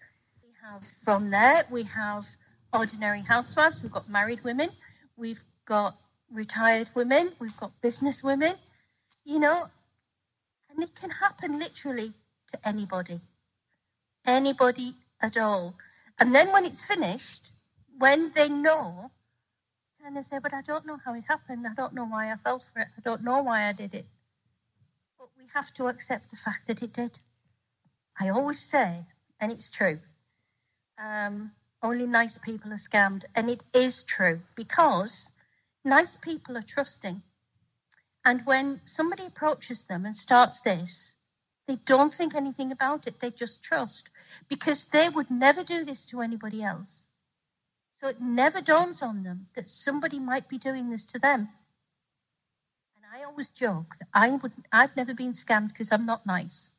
We 0.44 0.50
have 0.64 0.84
from 1.04 1.30
there 1.30 1.64
we 1.72 1.84
have 1.84 2.26
ordinary 2.74 3.22
housewives. 3.22 3.82
We've 3.82 3.92
got 3.92 4.10
married 4.10 4.44
women. 4.44 4.70
We've 5.16 5.44
got 5.66 5.96
retired 6.32 6.88
women. 6.94 7.30
We've 7.40 7.58
got 7.58 7.72
business 7.82 8.24
women 8.24 8.54
you 9.28 9.40
know, 9.40 9.68
and 10.70 10.82
it 10.82 10.96
can 10.96 11.10
happen 11.10 11.60
literally 11.60 12.12
to 12.52 12.68
anybody, 12.68 13.20
anybody 14.26 14.94
at 15.22 15.38
all. 15.38 15.76
And 16.20 16.34
then 16.34 16.52
when 16.54 16.64
it's 16.64 16.86
finished, 16.86 17.50
when 17.98 18.32
they 18.34 18.48
know, 18.48 19.12
and 20.06 20.16
they 20.16 20.22
say, 20.22 20.40
but 20.42 20.54
I 20.54 20.62
don't 20.62 20.86
know 20.86 20.98
how 21.04 21.14
it 21.14 21.26
happened. 21.28 21.68
I 21.68 21.74
don't 21.74 21.94
know 21.94 22.06
why 22.06 22.32
I 22.32 22.38
fell 22.38 22.60
for 22.60 22.80
it. 22.80 22.88
I 22.98 23.02
don't 23.04 23.26
know 23.26 23.42
why 23.42 23.68
I 23.68 23.74
did 23.74 23.94
it. 23.94 24.06
But 25.20 25.28
we 25.38 25.44
have 25.54 25.74
to 25.74 25.88
accept 25.88 26.32
the 26.32 26.38
fact 26.38 26.68
that 26.68 26.82
it 26.82 26.94
did. 26.94 27.20
I 28.18 28.30
always 28.30 28.60
say, 28.60 29.04
and 29.42 29.52
it's 29.52 29.70
true, 29.70 30.00
um, 30.98 31.52
only 31.84 32.08
nice 32.08 32.38
people 32.38 32.72
are 32.72 32.78
scammed. 32.78 33.26
And 33.36 33.50
it 33.50 33.62
is 33.74 34.04
true 34.04 34.40
because 34.56 35.30
nice 35.84 36.16
people 36.16 36.58
are 36.58 36.62
trusting. 36.64 37.22
And 38.28 38.46
when 38.46 38.82
somebody 38.84 39.26
approaches 39.26 39.84
them 39.84 40.06
and 40.06 40.14
starts 40.14 40.60
this, 40.60 41.14
they 41.66 41.78
don't 41.86 42.14
think 42.14 42.36
anything 42.36 42.74
about 42.74 43.08
it. 43.08 43.22
They 43.22 43.32
just 43.32 43.64
trust 43.64 44.10
because 44.50 44.84
they 44.84 45.08
would 45.08 45.32
never 45.32 45.64
do 45.64 45.86
this 45.86 46.06
to 46.08 46.20
anybody 46.20 46.62
else. 46.62 47.06
So 48.02 48.10
it 48.10 48.20
never 48.20 48.60
dawns 48.60 49.02
on 49.02 49.24
them 49.24 49.48
that 49.56 49.70
somebody 49.70 50.20
might 50.20 50.50
be 50.50 50.58
doing 50.58 50.90
this 50.90 51.06
to 51.06 51.20
them. 51.20 51.48
And 52.98 53.06
I 53.16 53.24
always 53.24 53.48
joke 53.48 53.96
that 53.98 54.10
I 54.14 54.32
would 54.32 54.52
I've 54.74 54.98
never 54.98 55.14
been 55.14 55.32
scammed 55.32 55.70
because 55.70 55.94
I'm 55.94 56.06
not 56.06 56.26
nice. 56.26 56.72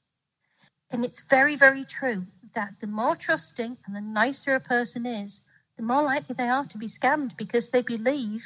And 0.91 1.03
it's 1.03 1.23
very, 1.23 1.57
very 1.57 1.87
true 1.87 2.25
that 2.55 2.79
the 2.83 2.87
more 2.87 3.17
trusting 3.17 3.79
and 3.87 3.97
the 3.97 4.03
nicer 4.03 4.55
a 4.55 4.61
person 4.61 5.07
is, 5.07 5.47
the 5.79 5.83
more 5.83 6.03
likely 6.03 6.35
they 6.35 6.51
are 6.51 6.67
to 6.67 6.77
be 6.77 6.89
scammed 6.89 7.39
because 7.39 7.71
they 7.71 7.81
believe 7.81 8.45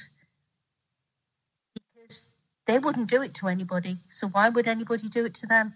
they 2.66 2.78
wouldn't 2.78 3.10
do 3.10 3.22
it 3.22 3.34
to 3.36 3.48
anybody, 3.48 3.96
so 4.10 4.28
why 4.28 4.48
would 4.48 4.66
anybody 4.66 5.08
do 5.08 5.24
it 5.24 5.34
to 5.36 5.46
them? 5.46 5.72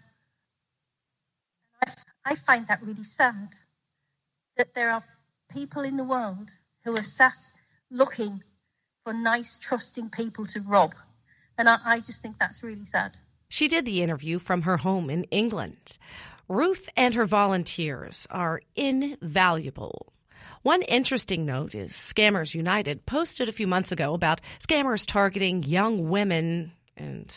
I, 2.25 2.35
find 2.35 2.67
that 2.67 2.83
really 2.83 3.05
sad 3.05 3.49
that 4.57 4.75
there 4.75 4.91
are 4.91 5.03
people 5.53 5.83
in 5.83 5.97
the 5.97 6.05
world 6.05 6.49
who 6.85 6.97
are 6.97 7.03
sat 7.03 7.37
looking 7.91 8.43
for 9.05 9.13
nice, 9.13 9.59
trusting 9.59 10.11
people 10.11 10.45
to 10.47 10.61
rob. 10.61 10.95
And 11.59 11.69
I, 11.69 11.79
I 11.85 12.01
just 12.01 12.23
think 12.23 12.39
that's 12.39 12.63
really 12.63 12.85
sad. 12.85 13.13
She 13.49 13.69
did 13.69 13.85
the 13.85 14.03
interview 14.03 14.39
from 14.41 14.63
her 14.63 14.79
home 14.79 15.09
in 15.09 15.25
England. 15.25 15.99
Ruth 16.49 16.89
and 16.97 17.15
her 17.15 17.27
volunteers 17.27 18.27
are 18.31 18.63
invaluable. 18.75 20.13
One 20.63 20.83
interesting 20.83 21.45
note 21.47 21.75
is 21.77 21.93
Scammers 21.93 22.55
United 22.55 23.07
posted 23.07 23.49
a 23.49 23.53
few 23.53 23.69
months 23.69 23.93
ago 23.93 24.15
about 24.15 24.41
scammers 24.59 25.07
targeting 25.07 25.63
young 25.63 26.09
women 26.09 26.73
and 26.97 27.35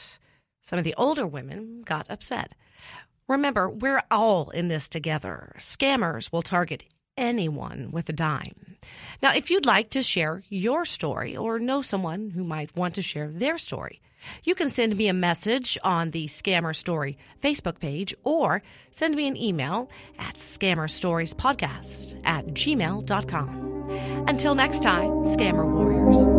some 0.61 0.77
of 0.79 0.85
the 0.85 0.95
older 0.97 1.25
women 1.25 1.81
got 1.83 2.09
upset. 2.09 2.55
Remember, 3.27 3.69
we're 3.69 4.03
all 4.09 4.49
in 4.49 4.67
this 4.67 4.89
together. 4.89 5.55
Scammers 5.59 6.31
will 6.31 6.41
target 6.41 6.85
anyone 7.17 7.91
with 7.91 8.09
a 8.09 8.13
dime. 8.13 8.77
Now, 9.21 9.33
if 9.35 9.51
you'd 9.51 9.65
like 9.65 9.89
to 9.91 10.01
share 10.01 10.43
your 10.49 10.85
story 10.85 11.35
or 11.35 11.59
know 11.59 11.81
someone 11.81 12.31
who 12.31 12.43
might 12.43 12.75
want 12.75 12.95
to 12.95 13.01
share 13.01 13.27
their 13.27 13.57
story, 13.57 14.01
you 14.43 14.55
can 14.55 14.69
send 14.69 14.97
me 14.97 15.07
a 15.07 15.13
message 15.13 15.77
on 15.83 16.11
the 16.11 16.25
Scammer 16.27 16.75
Story 16.75 17.17
Facebook 17.41 17.79
page 17.79 18.15
or 18.23 18.61
send 18.91 19.15
me 19.15 19.27
an 19.27 19.37
email 19.37 19.89
at 20.17 20.35
scammerstoriespodcast 20.35 22.21
at 22.25 22.47
gmail.com. 22.47 24.25
Until 24.27 24.55
next 24.55 24.83
time, 24.83 25.09
Scammer 25.25 25.65
Warriors. 25.65 26.38